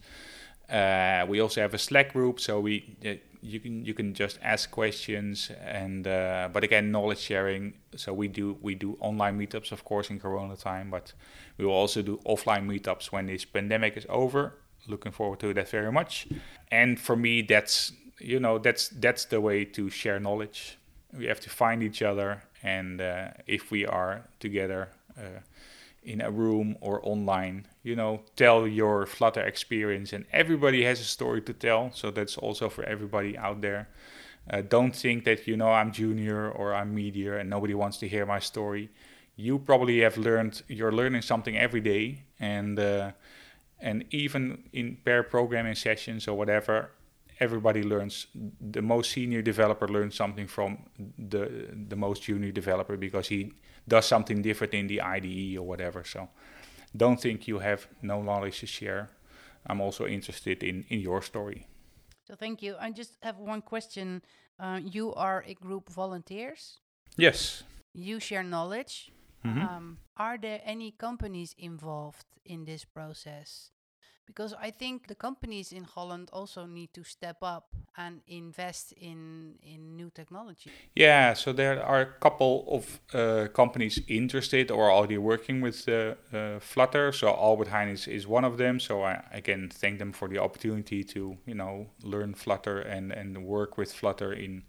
Uh, 0.69 1.25
we 1.27 1.39
also 1.41 1.61
have 1.61 1.73
a 1.73 1.77
Slack 1.77 2.13
group, 2.13 2.39
so 2.39 2.59
we 2.59 2.95
uh, 3.05 3.13
you 3.41 3.59
can 3.59 3.85
you 3.85 3.93
can 3.93 4.13
just 4.13 4.39
ask 4.41 4.71
questions 4.71 5.51
and 5.63 6.07
uh, 6.07 6.49
but 6.51 6.63
again 6.63 6.91
knowledge 6.91 7.19
sharing. 7.19 7.73
So 7.95 8.13
we 8.13 8.27
do 8.27 8.57
we 8.61 8.75
do 8.75 8.97
online 8.99 9.37
meetups 9.37 9.71
of 9.71 9.83
course 9.83 10.09
in 10.09 10.19
Corona 10.19 10.55
time, 10.55 10.89
but 10.89 11.13
we 11.57 11.65
will 11.65 11.73
also 11.73 12.01
do 12.01 12.19
offline 12.25 12.65
meetups 12.65 13.11
when 13.11 13.27
this 13.27 13.45
pandemic 13.45 13.97
is 13.97 14.05
over. 14.09 14.53
Looking 14.87 15.11
forward 15.11 15.39
to 15.39 15.53
that 15.53 15.69
very 15.69 15.91
much. 15.91 16.27
And 16.71 16.99
for 16.99 17.15
me, 17.15 17.41
that's 17.41 17.91
you 18.19 18.39
know 18.39 18.57
that's 18.59 18.89
that's 18.89 19.25
the 19.25 19.41
way 19.41 19.65
to 19.65 19.89
share 19.89 20.19
knowledge. 20.19 20.77
We 21.15 21.25
have 21.25 21.39
to 21.41 21.49
find 21.49 21.81
each 21.81 22.01
other, 22.01 22.43
and 22.63 23.01
uh, 23.01 23.29
if 23.47 23.71
we 23.71 23.85
are 23.85 24.27
together. 24.39 24.89
In 26.05 26.21
a 26.21 26.31
room 26.31 26.77
or 26.81 26.99
online 27.03 27.67
you 27.83 27.95
know 27.95 28.21
tell 28.35 28.67
your 28.67 29.05
flutter 29.05 29.41
experience. 29.41 30.13
And 30.13 30.25
everybody 30.31 30.83
has 30.83 30.99
a 30.99 31.03
story 31.03 31.41
to 31.41 31.53
tell 31.53 31.91
so 31.93 32.11
that's 32.11 32.37
also 32.37 32.69
for 32.69 32.83
everybody 32.83 33.37
out 33.37 33.61
there. 33.61 33.89
Uh, 34.49 34.61
don't 34.61 34.95
think 34.95 35.25
that 35.25 35.47
you 35.47 35.57
know 35.57 35.71
i'm 35.71 35.91
junior 35.91 36.51
or 36.51 36.75
i'm 36.75 36.93
media 36.93 37.39
and 37.39 37.49
nobody 37.49 37.73
wants 37.73 37.97
to 37.97 38.07
hear 38.07 38.25
my 38.25 38.39
story. 38.39 38.89
You 39.35 39.59
probably 39.59 39.99
have 40.01 40.17
learned 40.17 40.61
you're 40.67 40.91
learning 40.91 41.23
something 41.23 41.57
every 41.57 41.81
day. 41.81 42.23
And 42.39 42.79
uh, 42.79 43.11
and 43.79 44.05
even 44.11 44.63
in 44.73 44.97
pair 45.03 45.23
programming 45.23 45.75
sessions 45.75 46.27
or 46.27 46.37
whatever 46.37 46.91
everybody 47.39 47.83
learns. 47.83 48.27
The 48.61 48.81
most 48.81 49.11
senior 49.11 49.41
developer 49.41 49.87
learns 49.87 50.15
something 50.15 50.47
from 50.47 50.77
the 51.17 51.69
the 51.89 51.95
most 51.95 52.23
junior 52.23 52.51
developer 52.51 52.97
because 52.97 53.27
he 53.27 53.53
does 53.87 54.05
something 54.05 54.41
different 54.41 54.73
in 54.73 54.87
the 54.87 55.01
IDE 55.01 55.57
or 55.57 55.63
whatever. 55.63 56.03
So 56.03 56.29
don't 56.95 57.19
think 57.19 57.47
you 57.47 57.59
have 57.59 57.87
no 58.01 58.21
knowledge 58.21 58.59
to 58.59 58.65
share. 58.67 59.09
I'm 59.67 59.81
also 59.81 60.05
interested 60.05 60.63
in 60.63 60.85
in 60.89 60.99
your 60.99 61.21
story. 61.21 61.67
So 62.27 62.35
thank 62.35 62.61
you. 62.61 62.75
I 62.79 62.91
just 62.91 63.17
have 63.21 63.37
one 63.37 63.61
question. 63.61 64.21
Uh, 64.59 64.79
you 64.81 65.13
are 65.13 65.43
a 65.47 65.53
group 65.53 65.89
volunteers. 65.89 66.79
Yes. 67.17 67.63
You 67.93 68.19
share 68.19 68.43
knowledge. 68.43 69.11
Mm-hmm. 69.45 69.61
Um, 69.61 69.97
are 70.17 70.37
there 70.37 70.61
any 70.65 70.91
companies 70.91 71.53
involved 71.57 72.25
in 72.45 72.65
this 72.65 72.83
process? 72.83 73.71
Because 74.25 74.53
I 74.59 74.71
think 74.71 75.07
the 75.07 75.15
companies 75.15 75.71
in 75.71 75.83
Holland 75.83 76.29
also 76.33 76.65
need 76.65 76.93
to 76.93 77.03
step 77.03 77.37
up 77.41 77.67
and 77.97 78.21
invest 78.27 78.93
in 78.93 79.55
in 79.61 79.95
new 79.95 80.09
technology. 80.09 80.71
Yeah, 80.95 81.33
so 81.33 81.53
there 81.53 81.83
are 81.83 82.01
a 82.01 82.19
couple 82.19 82.65
of 82.67 82.99
uh, 83.13 83.47
companies 83.53 84.01
interested 84.07 84.71
or 84.71 84.91
already 84.91 85.17
working 85.17 85.61
with 85.61 85.87
uh, 85.87 86.15
uh, 86.33 86.59
Flutter. 86.59 87.11
So 87.11 87.27
Albert 87.27 87.69
Heijn 87.69 87.91
is, 87.91 88.07
is 88.07 88.27
one 88.27 88.47
of 88.47 88.57
them. 88.57 88.79
So 88.79 89.03
I, 89.03 89.41
can 89.41 89.69
thank 89.69 89.99
them 89.99 90.11
for 90.11 90.27
the 90.27 90.39
opportunity 90.39 91.03
to 91.03 91.37
you 91.45 91.55
know 91.55 91.87
learn 92.03 92.33
Flutter 92.33 92.79
and 92.79 93.11
and 93.11 93.37
work 93.45 93.77
with 93.77 93.93
Flutter 93.93 94.33
in 94.33 94.63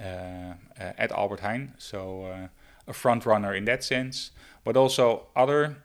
uh, 0.00 0.54
uh, 0.80 0.92
at 0.98 1.12
Albert 1.12 1.40
Heijn. 1.40 1.72
So 1.78 2.24
uh, 2.24 2.48
a 2.86 2.92
front 2.92 3.26
runner 3.26 3.54
in 3.54 3.64
that 3.64 3.84
sense. 3.84 4.30
But 4.64 4.76
also 4.76 5.28
other 5.34 5.76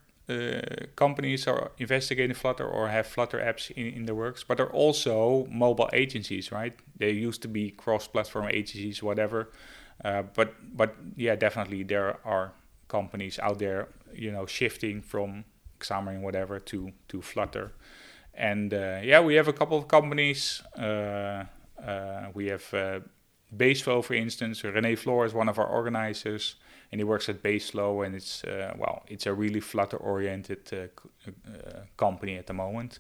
companies 0.96 1.48
are 1.48 1.72
investigating 1.78 2.36
Flutter 2.36 2.68
or 2.68 2.90
have 2.90 3.08
Flutter 3.08 3.40
apps 3.40 3.72
in, 3.72 3.88
in 3.88 4.06
the 4.06 4.16
works, 4.16 4.44
but 4.44 4.58
they're 4.58 4.72
also 4.72 5.46
mobile 5.50 5.90
agencies, 5.94 6.52
right? 6.52 6.74
They 6.98 7.12
used 7.12 7.42
to 7.42 7.48
be 7.48 7.72
cross-platform 7.72 8.48
agencies, 8.50 9.02
whatever. 9.04 9.50
Uh, 10.04 10.24
but 10.36 10.54
but 10.76 10.96
yeah, 11.16 11.36
definitely 11.36 11.84
there 11.84 12.18
are 12.26 12.54
companies 12.88 13.40
out 13.40 13.60
there, 13.60 13.88
you 14.14 14.32
know, 14.32 14.46
shifting 14.46 15.02
from 15.02 15.46
Xamarin 15.80 16.22
whatever 16.22 16.60
to 16.60 16.92
to 17.08 17.22
Flutter. 17.22 17.72
And 18.34 18.74
uh, 18.74 19.00
yeah, 19.04 19.20
we 19.20 19.36
have 19.36 19.48
a 19.48 19.54
couple 19.54 19.78
of 19.78 19.88
companies. 19.88 20.62
Uh, 20.78 21.46
we 22.34 22.48
have 22.48 22.64
Baseflow, 23.56 24.04
for 24.04 24.14
instance. 24.14 24.62
René 24.62 24.98
Floor 24.98 25.26
is 25.26 25.34
one 25.34 25.50
of 25.50 25.60
our 25.60 25.68
organizers 25.68 26.56
and 26.92 27.00
he 27.00 27.04
works 27.06 27.30
at 27.30 27.42
Baseflow, 27.42 28.06
and 28.06 28.16
it's 28.16 28.44
uh, 28.44 28.74
well, 28.78 29.04
it's 29.08 29.26
a 29.26 29.34
really 29.34 29.62
Flutter-oriented 29.62 30.70
uh, 30.74 31.28
uh, 31.28 31.80
company 31.98 32.38
at 32.38 32.48
the 32.48 32.54
moment. 32.54 33.00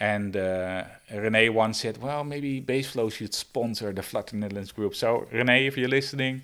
And 0.00 0.36
uh, 0.36 0.84
René 1.12 1.50
once 1.50 1.80
said, 1.80 2.02
"Well, 2.02 2.24
maybe 2.24 2.60
Baseflow 2.60 3.12
should 3.12 3.32
sponsor 3.32 3.92
the 3.92 4.02
Flutter 4.02 4.36
Netherlands 4.36 4.72
group." 4.72 4.94
So 4.96 5.28
René, 5.32 5.68
if 5.68 5.76
you're 5.76 5.88
listening, 5.88 6.42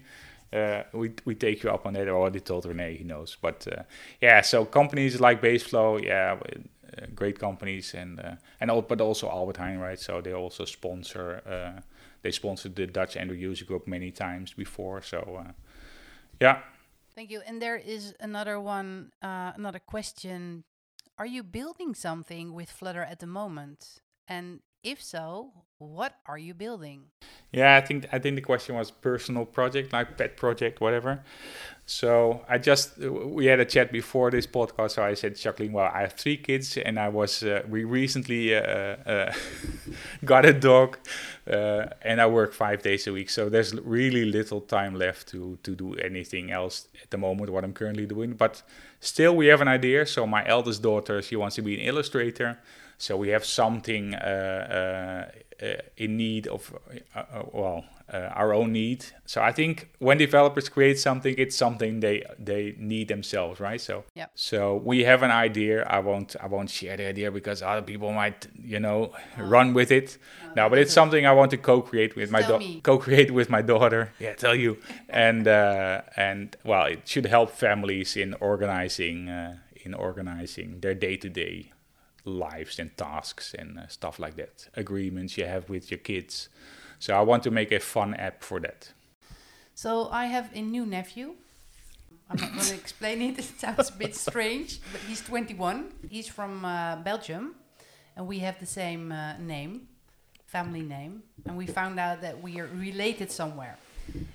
uh, 0.52 0.84
we 0.92 1.10
we 1.24 1.34
take 1.34 1.64
you 1.64 1.70
up 1.70 1.86
on 1.86 1.94
that. 1.94 2.06
I 2.06 2.10
already 2.10 2.40
told 2.40 2.64
René, 2.64 2.96
he 2.96 3.04
knows. 3.04 3.36
But 3.40 3.66
uh, 3.66 3.82
yeah, 4.20 4.40
so 4.42 4.64
companies 4.64 5.20
like 5.20 5.42
Baseflow, 5.42 6.04
yeah, 6.04 6.36
uh, 6.38 7.06
great 7.16 7.40
companies, 7.40 7.94
and 7.94 8.38
and 8.60 8.70
all, 8.70 8.82
but 8.82 9.00
also 9.00 9.28
Albert 9.28 9.56
Heijn, 9.56 9.80
right? 9.80 9.98
So 9.98 10.20
they 10.20 10.32
also 10.32 10.64
sponsor. 10.64 11.42
they 12.22 12.30
sponsored 12.30 12.76
the 12.76 12.86
Dutch 12.86 13.16
Android 13.16 13.40
user 13.40 13.64
group 13.64 13.88
many 13.88 14.10
times 14.12 14.52
before. 14.52 15.02
So 15.02 15.42
yeah. 16.40 16.60
Thank 17.14 17.30
you. 17.30 17.42
And 17.46 17.60
there 17.60 17.76
is 17.76 18.14
another 18.20 18.58
one, 18.58 19.12
uh, 19.22 19.52
another 19.54 19.78
question. 19.78 20.64
Are 21.18 21.26
you 21.26 21.42
building 21.42 21.94
something 21.94 22.54
with 22.54 22.70
Flutter 22.70 23.02
at 23.02 23.18
the 23.18 23.26
moment? 23.26 24.00
And 24.26 24.60
if 24.82 25.02
so, 25.02 25.52
what 25.80 26.14
are 26.26 26.36
you 26.36 26.52
building? 26.52 27.04
Yeah, 27.52 27.74
I 27.74 27.80
think 27.80 28.06
I 28.12 28.18
think 28.18 28.36
the 28.36 28.42
question 28.42 28.76
was 28.76 28.90
personal 28.90 29.46
project, 29.46 29.92
like 29.92 30.18
pet 30.18 30.36
project, 30.36 30.80
whatever. 30.80 31.24
So 31.86 32.44
I 32.48 32.58
just 32.58 32.98
we 32.98 33.46
had 33.46 33.60
a 33.60 33.64
chat 33.64 33.90
before 33.90 34.30
this 34.30 34.46
podcast. 34.46 34.92
So 34.92 35.02
I 35.02 35.14
said, 35.14 35.36
Jacqueline, 35.36 35.72
well, 35.72 35.90
I 35.92 36.02
have 36.02 36.12
three 36.12 36.36
kids, 36.36 36.76
and 36.76 36.98
I 36.98 37.08
was 37.08 37.42
uh, 37.42 37.62
we 37.66 37.84
recently 37.84 38.54
uh, 38.54 38.60
uh, 38.60 39.32
got 40.24 40.44
a 40.44 40.52
dog, 40.52 40.98
uh, 41.50 41.86
and 42.02 42.20
I 42.20 42.26
work 42.26 42.52
five 42.52 42.82
days 42.82 43.06
a 43.06 43.12
week. 43.12 43.30
So 43.30 43.48
there's 43.48 43.74
really 43.74 44.26
little 44.26 44.60
time 44.60 44.94
left 44.94 45.28
to 45.28 45.58
to 45.62 45.74
do 45.74 45.94
anything 45.94 46.52
else 46.52 46.88
at 47.02 47.10
the 47.10 47.18
moment. 47.18 47.50
What 47.50 47.64
I'm 47.64 47.72
currently 47.72 48.06
doing, 48.06 48.34
but 48.34 48.62
still 49.00 49.34
we 49.34 49.46
have 49.46 49.62
an 49.62 49.68
idea. 49.68 50.04
So 50.04 50.26
my 50.26 50.46
eldest 50.46 50.82
daughter, 50.82 51.22
she 51.22 51.36
wants 51.36 51.56
to 51.56 51.62
be 51.62 51.80
an 51.80 51.86
illustrator. 51.86 52.58
So 53.00 53.16
we 53.16 53.30
have 53.30 53.46
something 53.46 54.14
uh, 54.14 55.28
uh, 55.30 55.38
in 55.96 56.16
need 56.16 56.46
of, 56.46 56.72
well, 57.52 57.84
our 58.12 58.52
own 58.52 58.72
need. 58.72 59.04
So 59.26 59.40
I 59.40 59.52
think 59.52 59.90
when 59.98 60.18
developers 60.18 60.68
create 60.68 60.98
something, 60.98 61.34
it's 61.38 61.56
something 61.56 62.00
they 62.00 62.24
they 62.38 62.74
need 62.78 63.08
themselves, 63.08 63.60
right? 63.60 63.80
So 63.80 64.04
yeah. 64.14 64.26
So 64.34 64.76
we 64.76 65.04
have 65.04 65.22
an 65.22 65.30
idea. 65.30 65.84
I 65.84 66.00
won't 66.00 66.36
I 66.40 66.46
won't 66.46 66.70
share 66.70 66.96
the 66.96 67.06
idea 67.06 67.30
because 67.30 67.62
other 67.62 67.82
people 67.82 68.12
might 68.12 68.48
you 68.62 68.80
know 68.80 69.12
oh. 69.38 69.42
run 69.42 69.74
with 69.74 69.90
it. 69.90 70.18
No, 70.56 70.64
no 70.64 70.70
but 70.70 70.78
it's 70.78 70.92
something 70.92 71.26
I 71.26 71.32
want 71.32 71.50
to 71.52 71.56
co-create 71.56 72.16
with 72.16 72.30
my 72.30 72.42
daughter. 72.42 72.64
Co-create 72.82 73.30
with 73.30 73.50
my 73.50 73.62
daughter. 73.62 74.12
Yeah, 74.20 74.34
tell 74.34 74.54
you. 74.54 74.76
and 75.08 75.48
uh, 75.48 76.02
and 76.16 76.56
well, 76.64 76.86
it 76.86 77.08
should 77.08 77.26
help 77.26 77.50
families 77.50 78.16
in 78.16 78.34
organizing 78.40 79.28
uh, 79.28 79.56
in 79.84 79.94
organizing 79.94 80.80
their 80.80 80.94
day 80.94 81.16
to 81.16 81.28
day 81.28 81.72
lives 82.24 82.78
and 82.78 82.96
tasks 82.96 83.54
and 83.54 83.78
uh, 83.78 83.86
stuff 83.88 84.18
like 84.18 84.36
that. 84.36 84.68
Agreements 84.74 85.36
you 85.38 85.46
have 85.46 85.68
with 85.68 85.90
your 85.90 85.98
kids. 85.98 86.48
So 86.98 87.14
I 87.14 87.22
want 87.22 87.42
to 87.44 87.50
make 87.50 87.72
a 87.72 87.80
fun 87.80 88.14
app 88.14 88.42
for 88.42 88.60
that. 88.60 88.92
So 89.74 90.08
I 90.10 90.26
have 90.26 90.50
a 90.54 90.60
new 90.60 90.84
nephew. 90.84 91.34
I'm 92.28 92.38
not 92.38 92.52
going 92.52 92.64
to 92.66 92.74
explain 92.74 93.22
it. 93.22 93.38
It 93.38 93.44
sounds 93.58 93.88
a 93.88 93.92
bit 93.92 94.14
strange, 94.14 94.80
but 94.92 95.00
he's 95.08 95.22
21. 95.22 95.92
He's 96.08 96.28
from 96.28 96.64
uh, 96.64 96.96
Belgium, 96.96 97.54
and 98.16 98.26
we 98.26 98.40
have 98.40 98.60
the 98.60 98.66
same 98.66 99.10
uh, 99.10 99.38
name, 99.38 99.88
family 100.46 100.82
name. 100.82 101.22
And 101.46 101.56
we 101.56 101.66
found 101.66 101.98
out 101.98 102.20
that 102.20 102.42
we 102.42 102.60
are 102.60 102.68
related 102.74 103.32
somewhere. 103.32 103.76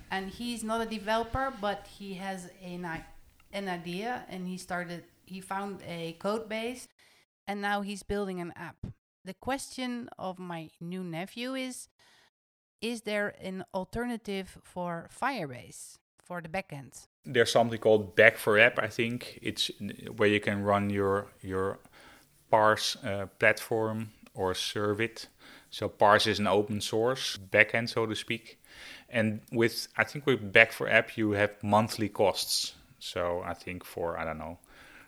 And 0.10 0.30
he's 0.30 0.64
not 0.64 0.82
a 0.82 0.86
developer, 0.86 1.54
but 1.62 1.88
he 2.00 2.16
has 2.16 2.50
an, 2.64 2.88
an 3.54 3.70
idea, 3.70 4.24
and 4.30 4.48
he 4.48 4.58
started. 4.58 5.04
He 5.26 5.42
found 5.42 5.82
a 5.88 6.14
code 6.14 6.48
base 6.50 6.88
and 7.48 7.62
now 7.62 7.82
he's 7.82 8.04
building 8.04 8.40
an 8.40 8.54
app. 8.56 8.78
The 9.24 9.34
question 9.34 10.10
of 10.18 10.38
my 10.40 10.70
new 10.80 11.04
nephew 11.04 11.56
is 11.56 11.90
Is 12.82 13.02
there 13.02 13.34
an 13.42 13.64
alternative 13.74 14.58
for 14.64 15.10
Firebase 15.10 15.98
for 16.24 16.42
the 16.42 16.50
backend? 16.50 17.08
There's 17.26 17.52
something 17.52 17.80
called 17.80 18.16
Back4App, 18.16 18.78
I 18.78 18.88
think. 18.88 19.40
It's 19.42 19.72
where 20.16 20.30
you 20.30 20.40
can 20.40 20.64
run 20.64 20.90
your 20.90 21.28
your 21.42 21.80
Parse 22.52 22.96
uh, 23.04 23.26
platform 23.40 24.12
or 24.36 24.54
serve 24.54 25.02
it. 25.02 25.28
So 25.72 25.90
Parse 25.90 26.28
is 26.28 26.40
an 26.40 26.48
open 26.48 26.80
source 26.82 27.38
backend, 27.38 27.90
so 27.90 28.06
to 28.06 28.16
speak. 28.16 28.60
And 29.10 29.42
with 29.52 29.88
I 29.98 30.04
think 30.04 30.26
with 30.26 30.54
Back4App 30.54 31.18
you 31.18 31.32
have 31.32 31.52
monthly 31.64 32.10
costs. 32.10 32.76
So 33.00 33.42
I 33.46 33.54
think 33.54 33.84
for 33.84 34.20
I 34.20 34.26
don't 34.26 34.38
know 34.38 34.60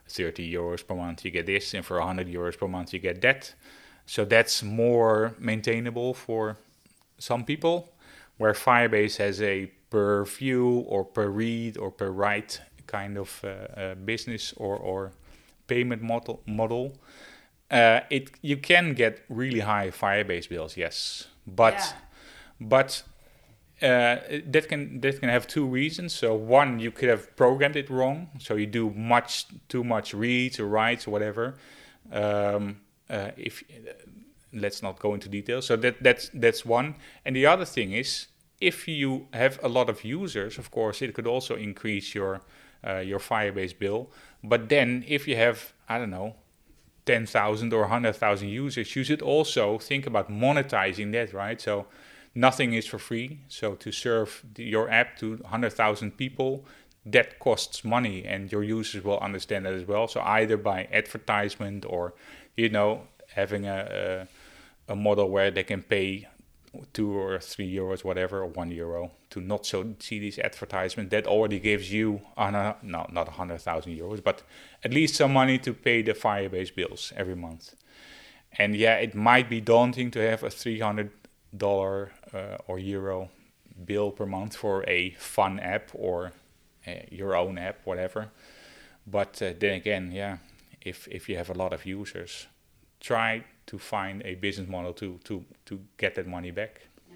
30 0.09 0.53
euros 0.53 0.85
per 0.85 0.95
month 0.95 1.25
you 1.25 1.31
get 1.31 1.45
this, 1.45 1.73
and 1.73 1.85
for 1.85 1.97
100 1.97 2.27
euros 2.27 2.57
per 2.57 2.67
month 2.67 2.93
you 2.93 2.99
get 2.99 3.21
that. 3.21 3.53
So 4.05 4.25
that's 4.25 4.63
more 4.63 5.33
maintainable 5.37 6.13
for 6.13 6.57
some 7.19 7.43
people, 7.43 7.93
where 8.37 8.53
Firebase 8.53 9.17
has 9.17 9.41
a 9.41 9.71
per 9.89 10.25
view 10.25 10.85
or 10.87 11.03
per 11.03 11.27
read 11.29 11.77
or 11.77 11.91
per 11.91 12.09
write 12.09 12.61
kind 12.87 13.17
of 13.17 13.43
uh, 13.43 13.47
uh, 13.79 13.95
business 13.95 14.53
or, 14.57 14.77
or 14.77 15.11
payment 15.67 16.01
model. 16.01 16.41
model. 16.45 16.93
Uh, 17.69 17.99
it 18.09 18.31
you 18.41 18.55
can 18.55 18.93
get 18.93 19.25
really 19.27 19.59
high 19.59 19.89
Firebase 19.89 20.47
bills, 20.47 20.77
yes, 20.77 21.27
but 21.45 21.73
yeah. 21.73 21.91
but 22.61 23.03
uh, 23.81 24.17
that 24.47 24.67
can 24.67 25.01
that 25.01 25.19
can 25.19 25.29
have 25.29 25.45
two 25.47 25.65
reasons. 25.65 26.13
So 26.13 26.33
one, 26.33 26.79
you 26.79 26.91
could 26.91 27.09
have 27.09 27.35
programmed 27.35 27.75
it 27.75 27.89
wrong, 27.89 28.29
so 28.39 28.55
you 28.55 28.65
do 28.65 28.89
much 28.89 29.45
too 29.69 29.83
much 29.83 30.13
reads 30.13 30.59
or 30.59 30.65
writes 30.65 31.07
or 31.07 31.11
whatever. 31.11 31.55
Um, 32.11 32.77
uh, 33.09 33.31
if 33.37 33.63
uh, 33.69 33.91
let's 34.51 34.81
not 34.81 34.97
go 34.99 35.13
into 35.13 35.29
detail. 35.29 35.61
So 35.61 35.75
that 35.75 36.01
that's 36.01 36.29
that's 36.33 36.65
one. 36.65 36.95
And 37.23 37.35
the 37.35 37.45
other 37.45 37.65
thing 37.65 37.91
is, 37.91 38.27
if 38.59 38.87
you 38.87 39.27
have 39.33 39.59
a 39.61 39.69
lot 39.69 39.89
of 39.89 40.03
users, 40.03 40.57
of 40.57 40.71
course, 40.71 41.01
it 41.03 41.13
could 41.13 41.27
also 41.27 41.55
increase 41.55 42.15
your 42.15 42.41
uh, 42.85 42.97
your 42.97 43.19
Firebase 43.19 43.77
bill. 43.77 44.09
But 44.43 44.69
then, 44.69 45.03
if 45.07 45.27
you 45.27 45.35
have 45.35 45.73
I 45.87 45.99
don't 45.99 46.11
know. 46.11 46.35
10,000 47.05 47.71
or 47.71 47.83
100,000 47.83 48.49
users, 48.49 48.93
you 48.93 49.01
should 49.01 49.21
also 49.21 49.77
think 49.77 50.05
about 50.05 50.29
monetizing 50.29 51.13
that, 51.13 51.33
right? 51.33 51.61
So, 51.61 51.87
nothing 52.37 52.73
is 52.73 52.85
for 52.85 52.99
free. 52.99 53.39
So 53.47 53.73
to 53.75 53.91
serve 53.91 54.43
the, 54.53 54.63
your 54.63 54.89
app 54.89 55.17
to 55.17 55.37
100,000 55.37 56.17
people, 56.17 56.65
that 57.05 57.39
costs 57.39 57.83
money, 57.83 58.25
and 58.25 58.51
your 58.51 58.63
users 58.63 59.03
will 59.03 59.19
understand 59.19 59.65
that 59.65 59.73
as 59.73 59.85
well. 59.87 60.07
So 60.07 60.21
either 60.21 60.57
by 60.57 60.87
advertisement 60.91 61.85
or, 61.87 62.13
you 62.55 62.69
know, 62.69 63.07
having 63.33 63.65
a, 63.65 64.27
a, 64.87 64.93
a 64.93 64.95
model 64.95 65.29
where 65.29 65.49
they 65.49 65.63
can 65.63 65.81
pay 65.81 66.27
two 66.93 67.11
or 67.17 67.39
three 67.39 67.73
euros, 67.73 68.03
whatever, 68.03 68.41
or 68.41 68.47
one 68.47 68.69
euro 68.69 69.11
to 69.31 69.41
not 69.41 69.65
so 69.65 69.95
see 69.99 70.19
these 70.19 70.37
advertisements. 70.37 71.11
That 71.11 71.25
already 71.25 71.59
gives 71.59 71.91
you, 71.91 72.21
uh, 72.37 72.51
no, 72.51 72.75
no, 72.83 73.07
not 73.11 73.27
100,000 73.27 73.97
euros, 73.97 74.23
but 74.23 74.43
at 74.83 74.93
least 74.93 75.15
some 75.15 75.33
money 75.33 75.57
to 75.59 75.73
pay 75.73 76.03
the 76.03 76.13
Firebase 76.13 76.75
bills 76.75 77.13
every 77.15 77.35
month. 77.35 77.73
And 78.59 78.75
yeah, 78.75 78.95
it 78.95 79.15
might 79.15 79.49
be 79.49 79.61
daunting 79.61 80.11
to 80.11 80.19
have 80.19 80.43
a 80.43 80.49
300 80.49 81.09
dollar 81.57 82.11
uh, 82.33 82.57
or 82.67 82.79
euro 82.79 83.29
bill 83.85 84.11
per 84.11 84.25
month 84.25 84.55
for 84.55 84.83
a 84.87 85.11
fun 85.11 85.59
app 85.59 85.89
or 85.93 86.31
uh, 86.87 86.91
your 87.11 87.35
own 87.35 87.57
app, 87.57 87.85
whatever. 87.85 88.31
But 89.05 89.41
uh, 89.41 89.53
then 89.59 89.73
again, 89.73 90.11
yeah, 90.11 90.37
if 90.81 91.07
if 91.07 91.29
you 91.29 91.37
have 91.37 91.49
a 91.49 91.53
lot 91.53 91.73
of 91.73 91.85
users, 91.85 92.47
try 92.99 93.43
to 93.67 93.77
find 93.77 94.21
a 94.25 94.35
business 94.35 94.67
model 94.67 94.93
to 94.93 95.19
to 95.23 95.45
to 95.65 95.79
get 95.97 96.15
that 96.15 96.27
money 96.27 96.51
back. 96.51 96.87
Yeah. 97.09 97.15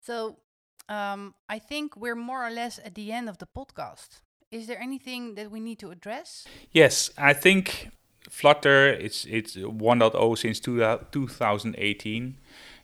So 0.00 0.36
um, 0.88 1.34
I 1.48 1.58
think 1.58 1.96
we're 1.96 2.16
more 2.16 2.46
or 2.46 2.50
less 2.50 2.78
at 2.84 2.94
the 2.94 3.12
end 3.12 3.28
of 3.28 3.38
the 3.38 3.46
podcast. 3.46 4.20
Is 4.50 4.66
there 4.66 4.80
anything 4.80 5.34
that 5.34 5.50
we 5.50 5.60
need 5.60 5.78
to 5.80 5.90
address? 5.90 6.46
Yes, 6.70 7.10
I 7.18 7.32
think 7.32 7.90
Flutter 8.30 8.88
it's 8.88 9.26
it's 9.26 9.56
1.0 9.56 10.38
since 10.38 10.60
two, 10.60 10.78
2018 11.12 12.36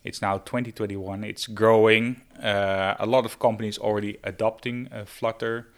it's 0.04 0.22
now 0.22 0.38
2021. 0.38 1.24
It's 1.24 1.46
growing. 1.46 2.22
Uh, 2.42 2.94
a 2.98 3.06
lot 3.06 3.24
of 3.24 3.38
companies 3.38 3.78
already 3.78 4.18
adopting 4.24 4.88
uh, 4.92 5.04
Flutter. 5.04 5.68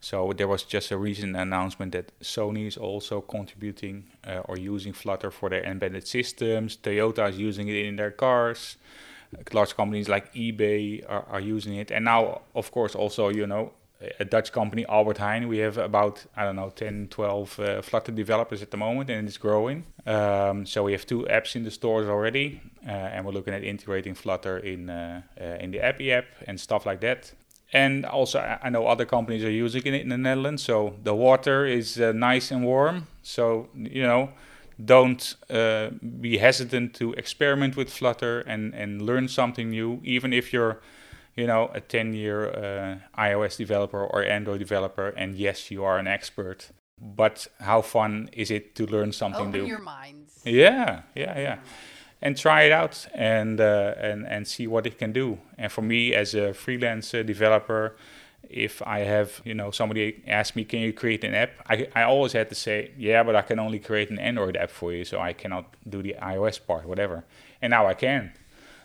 So 0.00 0.32
there 0.32 0.48
was 0.48 0.62
just 0.62 0.90
a 0.90 0.96
recent 0.96 1.36
announcement 1.36 1.92
that 1.92 2.18
Sony 2.20 2.66
is 2.66 2.76
also 2.76 3.20
contributing 3.20 4.04
uh, 4.26 4.40
or 4.44 4.56
using 4.56 4.92
Flutter 4.92 5.30
for 5.30 5.50
their 5.50 5.62
embedded 5.62 6.06
systems. 6.06 6.76
Toyota 6.76 7.28
is 7.28 7.38
using 7.38 7.68
it 7.68 7.76
in 7.76 7.96
their 7.96 8.10
cars. 8.10 8.76
Large 9.52 9.76
companies 9.76 10.08
like 10.08 10.34
eBay 10.34 11.04
are, 11.08 11.24
are 11.30 11.40
using 11.40 11.76
it, 11.76 11.92
and 11.92 12.04
now, 12.04 12.40
of 12.54 12.72
course, 12.72 12.96
also 12.96 13.28
you 13.28 13.46
know 13.46 13.72
a 14.18 14.24
Dutch 14.24 14.52
company, 14.52 14.86
Albert 14.88 15.18
Heijn. 15.18 15.48
We 15.48 15.58
have 15.58 15.76
about, 15.78 16.24
I 16.36 16.44
don't 16.44 16.56
know, 16.56 16.70
10, 16.70 17.08
12 17.10 17.60
uh, 17.60 17.82
Flutter 17.82 18.12
developers 18.12 18.62
at 18.62 18.70
the 18.70 18.76
moment, 18.76 19.10
and 19.10 19.28
it's 19.28 19.36
growing. 19.36 19.84
Um, 20.06 20.64
so 20.66 20.84
we 20.84 20.92
have 20.92 21.06
two 21.06 21.26
apps 21.30 21.54
in 21.54 21.64
the 21.64 21.70
stores 21.70 22.08
already, 22.08 22.60
uh, 22.86 22.90
and 22.90 23.26
we're 23.26 23.32
looking 23.32 23.54
at 23.54 23.62
integrating 23.62 24.14
Flutter 24.14 24.58
in 24.58 24.88
uh, 24.88 25.22
uh 25.40 25.44
in 25.60 25.70
the 25.70 25.78
Appie 25.78 26.10
app 26.10 26.26
and 26.46 26.58
stuff 26.58 26.86
like 26.86 27.00
that. 27.00 27.32
And 27.72 28.04
also, 28.04 28.40
I 28.62 28.68
know 28.70 28.86
other 28.86 29.04
companies 29.04 29.44
are 29.44 29.50
using 29.50 29.86
it 29.86 29.94
in 29.94 30.08
the 30.08 30.18
Netherlands, 30.18 30.62
so 30.62 30.96
the 31.04 31.14
water 31.14 31.66
is 31.66 32.00
uh, 32.00 32.12
nice 32.12 32.50
and 32.50 32.64
warm. 32.64 33.06
So 33.22 33.68
you 33.74 34.02
know, 34.02 34.30
don't 34.82 35.36
uh, 35.50 35.90
be 36.20 36.38
hesitant 36.38 36.94
to 36.94 37.12
experiment 37.12 37.76
with 37.76 37.90
Flutter 37.90 38.40
and 38.40 38.74
and 38.74 39.02
learn 39.02 39.28
something 39.28 39.70
new, 39.70 40.00
even 40.02 40.32
if 40.32 40.52
you're 40.52 40.80
you 41.40 41.46
know, 41.46 41.70
a 41.74 41.80
10 41.80 42.14
year 42.14 42.38
uh, 42.50 43.20
iOS 43.20 43.56
developer 43.56 44.04
or 44.04 44.22
Android 44.22 44.58
developer, 44.58 45.08
and 45.08 45.34
yes, 45.34 45.70
you 45.70 45.84
are 45.84 45.98
an 45.98 46.06
expert. 46.06 46.68
But 47.00 47.46
how 47.60 47.80
fun 47.80 48.28
is 48.32 48.50
it 48.50 48.74
to 48.74 48.86
learn 48.86 49.12
something 49.12 49.48
Open 49.48 49.62
new? 49.62 49.66
your 49.66 49.78
minds. 49.78 50.40
Yeah, 50.44 51.02
yeah, 51.14 51.38
yeah. 51.38 51.58
And 52.20 52.36
try 52.36 52.64
it 52.64 52.72
out 52.72 53.06
and 53.14 53.58
uh, 53.58 53.94
and 53.96 54.26
and 54.26 54.46
see 54.46 54.66
what 54.66 54.86
it 54.86 54.98
can 54.98 55.12
do. 55.12 55.38
And 55.56 55.72
for 55.72 55.80
me, 55.82 56.14
as 56.14 56.34
a 56.34 56.52
freelance 56.52 57.14
uh, 57.14 57.22
developer, 57.22 57.96
if 58.50 58.82
I 58.82 58.98
have, 59.00 59.40
you 59.44 59.54
know, 59.54 59.70
somebody 59.70 60.22
ask 60.26 60.54
me, 60.56 60.64
can 60.64 60.80
you 60.80 60.92
create 60.92 61.24
an 61.24 61.34
app? 61.34 61.52
I, 61.66 61.88
I 61.94 62.02
always 62.02 62.32
had 62.32 62.48
to 62.50 62.54
say, 62.54 62.90
yeah, 62.98 63.22
but 63.22 63.34
I 63.34 63.42
can 63.42 63.58
only 63.58 63.78
create 63.78 64.10
an 64.10 64.18
Android 64.18 64.56
app 64.56 64.70
for 64.70 64.92
you, 64.92 65.04
so 65.04 65.18
I 65.18 65.32
cannot 65.32 65.64
do 65.88 66.02
the 66.02 66.16
iOS 66.20 66.58
part, 66.66 66.84
whatever. 66.86 67.24
And 67.62 67.70
now 67.70 67.86
I 67.86 67.94
can. 67.94 68.32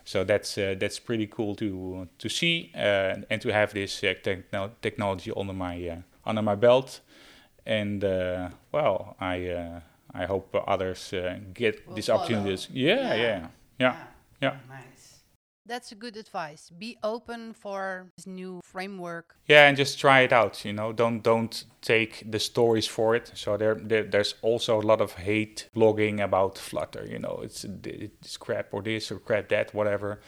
So 0.05 0.23
that's 0.23 0.57
uh, 0.57 0.75
that's 0.79 0.99
pretty 0.99 1.27
cool 1.27 1.55
to 1.55 2.07
to 2.19 2.29
see 2.29 2.71
uh, 2.75 3.15
and 3.29 3.41
to 3.41 3.49
have 3.51 3.73
this 3.73 4.03
uh, 4.03 4.13
techno 4.23 4.71
technology 4.81 5.31
under 5.35 5.53
my 5.53 5.89
uh, 5.89 5.97
under 6.29 6.41
my 6.41 6.55
belt. 6.55 7.01
And 7.65 8.03
uh, 8.03 8.49
well, 8.71 9.15
I 9.19 9.49
uh, 9.49 9.79
I 10.13 10.25
hope 10.25 10.55
others 10.67 11.13
get 11.53 11.75
Will 11.87 11.95
these 11.95 12.07
follow. 12.07 12.19
opportunities. 12.21 12.67
Yeah, 12.71 13.15
Yeah. 13.15 13.15
yeah, 13.23 13.47
yeah, 13.79 13.95
yeah. 14.41 14.55
Nice. 14.69 14.94
That's 15.67 15.91
a 15.91 15.95
good 15.95 16.15
advice. 16.15 16.69
Be 16.69 16.97
open 17.01 17.53
for 17.53 18.11
this 18.15 18.27
new 18.27 18.61
framework. 18.63 19.35
Yeah, 19.47 19.67
and 19.67 19.75
just 19.75 19.99
try 19.99 20.19
it 20.21 20.31
out. 20.31 20.63
You 20.63 20.73
know, 20.73 20.93
don't 20.93 21.23
don't 21.23 21.63
take 21.81 22.23
the 22.29 22.39
stories 22.39 22.85
for 22.85 23.15
it. 23.15 23.31
So 23.33 23.57
there, 23.57 23.73
there 23.73 24.03
there's 24.03 24.35
also 24.43 24.79
a 24.79 24.85
lot 24.85 25.01
of 25.01 25.13
hate 25.13 25.69
blogging 25.75 26.23
about 26.23 26.59
Flutter. 26.59 27.07
You 27.09 27.17
know, 27.17 27.39
it's 27.41 27.65
it's 27.83 28.37
crap 28.37 28.73
or 28.73 28.83
this 28.83 29.11
or 29.11 29.17
crap 29.17 29.49
that, 29.49 29.73
whatever, 29.73 30.19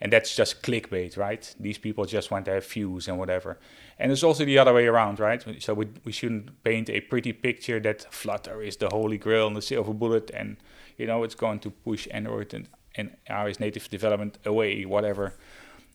and 0.00 0.10
that's 0.10 0.34
just 0.34 0.62
clickbait, 0.62 1.18
right? 1.18 1.54
These 1.60 1.76
people 1.76 2.06
just 2.06 2.30
want 2.30 2.46
to 2.46 2.52
have 2.52 2.66
views 2.66 3.06
and 3.06 3.18
whatever. 3.18 3.58
And 3.98 4.10
it's 4.10 4.22
also 4.22 4.46
the 4.46 4.58
other 4.58 4.72
way 4.72 4.86
around, 4.86 5.20
right? 5.20 5.44
So 5.62 5.74
we 5.74 5.88
we 6.04 6.12
shouldn't 6.12 6.62
paint 6.64 6.88
a 6.88 7.00
pretty 7.00 7.34
picture 7.34 7.80
that 7.80 8.06
Flutter 8.10 8.62
is 8.62 8.78
the 8.78 8.88
holy 8.88 9.18
grail 9.18 9.46
and 9.46 9.56
the 9.56 9.62
silver 9.62 9.92
bullet, 9.92 10.30
and 10.32 10.56
you 10.96 11.06
know 11.06 11.22
it's 11.22 11.34
going 11.34 11.58
to 11.60 11.70
push 11.70 12.08
Android 12.10 12.54
and 12.54 12.68
and 12.96 13.16
iOS 13.28 13.60
native 13.60 13.88
development 13.90 14.38
away, 14.44 14.84
whatever. 14.84 15.34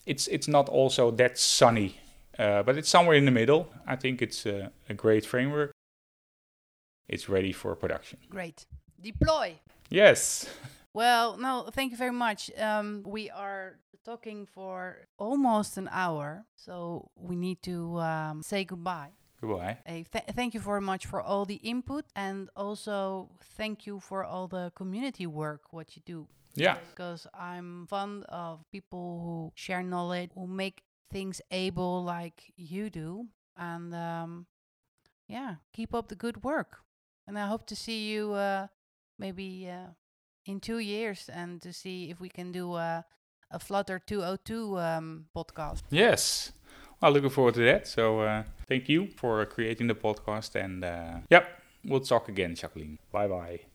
It's 0.06 0.28
it's 0.28 0.48
not 0.48 0.70
also 0.70 1.12
that 1.12 1.38
sunny, 1.38 2.00
uh, 2.40 2.64
but 2.64 2.78
it's 2.78 2.90
somewhere 2.90 3.16
in 3.16 3.26
the 3.26 3.32
middle. 3.32 3.72
I 3.88 3.96
think 3.96 4.22
it's 4.22 4.46
a, 4.46 4.72
a 4.90 4.94
great 4.94 5.26
framework. 5.26 5.72
It's 7.08 7.28
ready 7.30 7.52
for 7.52 7.76
production. 7.76 8.20
Great. 8.30 8.66
Deploy. 9.02 9.60
Yes. 9.90 10.48
Well, 10.94 11.38
no, 11.38 11.70
thank 11.72 11.92
you 11.92 11.98
very 11.98 12.12
much. 12.12 12.52
Um, 12.58 13.04
we 13.06 13.30
are 13.30 13.80
talking 14.04 14.46
for 14.46 15.08
almost 15.18 15.78
an 15.78 15.90
hour, 15.92 16.46
so 16.56 17.12
we 17.16 17.36
need 17.36 17.62
to 17.64 18.00
um, 18.00 18.42
say 18.42 18.64
goodbye. 18.66 19.12
Goodbye. 19.42 19.78
Hey, 19.86 20.06
th- 20.12 20.26
thank 20.36 20.54
you 20.54 20.60
very 20.60 20.82
much 20.82 21.06
for 21.06 21.22
all 21.22 21.46
the 21.46 21.56
input, 21.56 22.06
and 22.16 22.50
also 22.56 23.30
thank 23.58 23.88
you 23.88 24.00
for 24.00 24.24
all 24.24 24.48
the 24.48 24.72
community 24.76 25.26
work 25.26 25.72
what 25.72 25.96
you 25.96 26.02
do. 26.06 26.28
Yeah. 26.56 26.78
because 26.90 27.28
I'm 27.34 27.88
fond 27.88 28.26
of 28.30 28.60
people 28.72 29.22
who 29.24 29.52
share 29.56 29.84
knowledge, 29.84 30.32
who 30.36 30.48
make 30.48 30.84
things 31.12 31.42
able 31.52 32.04
like 32.04 32.52
you 32.56 32.90
do, 32.90 33.28
and 33.58 33.94
um, 33.94 34.46
yeah, 35.28 35.56
keep 35.74 35.94
up 35.94 36.08
the 36.08 36.16
good 36.16 36.44
work. 36.44 36.80
And 37.28 37.38
I 37.38 37.48
hope 37.48 37.66
to 37.68 37.76
see 37.76 38.10
you 38.12 38.34
uh, 38.34 38.68
maybe 39.18 39.70
uh, 39.70 39.92
in 40.46 40.60
two 40.60 40.80
years 40.80 41.30
and 41.32 41.62
to 41.62 41.72
see 41.72 42.10
if 42.10 42.20
we 42.20 42.30
can 42.30 42.52
do 42.52 42.76
a, 42.76 43.06
a 43.52 43.60
Flutter 43.60 44.00
202 44.00 44.80
um, 44.80 45.26
podcast. 45.36 45.84
Yes. 45.90 46.52
Well, 47.02 47.12
looking 47.12 47.30
forward 47.30 47.56
to 47.56 47.66
that. 47.66 47.88
So 47.88 48.22
uh, 48.22 48.44
thank 48.68 48.90
you 48.90 49.08
for 49.16 49.46
creating 49.46 49.88
the 49.88 49.96
podcast, 49.96 50.56
and 50.56 50.84
uh, 50.84 51.20
yep, 51.30 51.48
we'll 51.84 52.02
talk 52.02 52.30
again, 52.30 52.56
Jacqueline. 52.56 53.00
Bye 53.12 53.28
bye. 53.28 53.71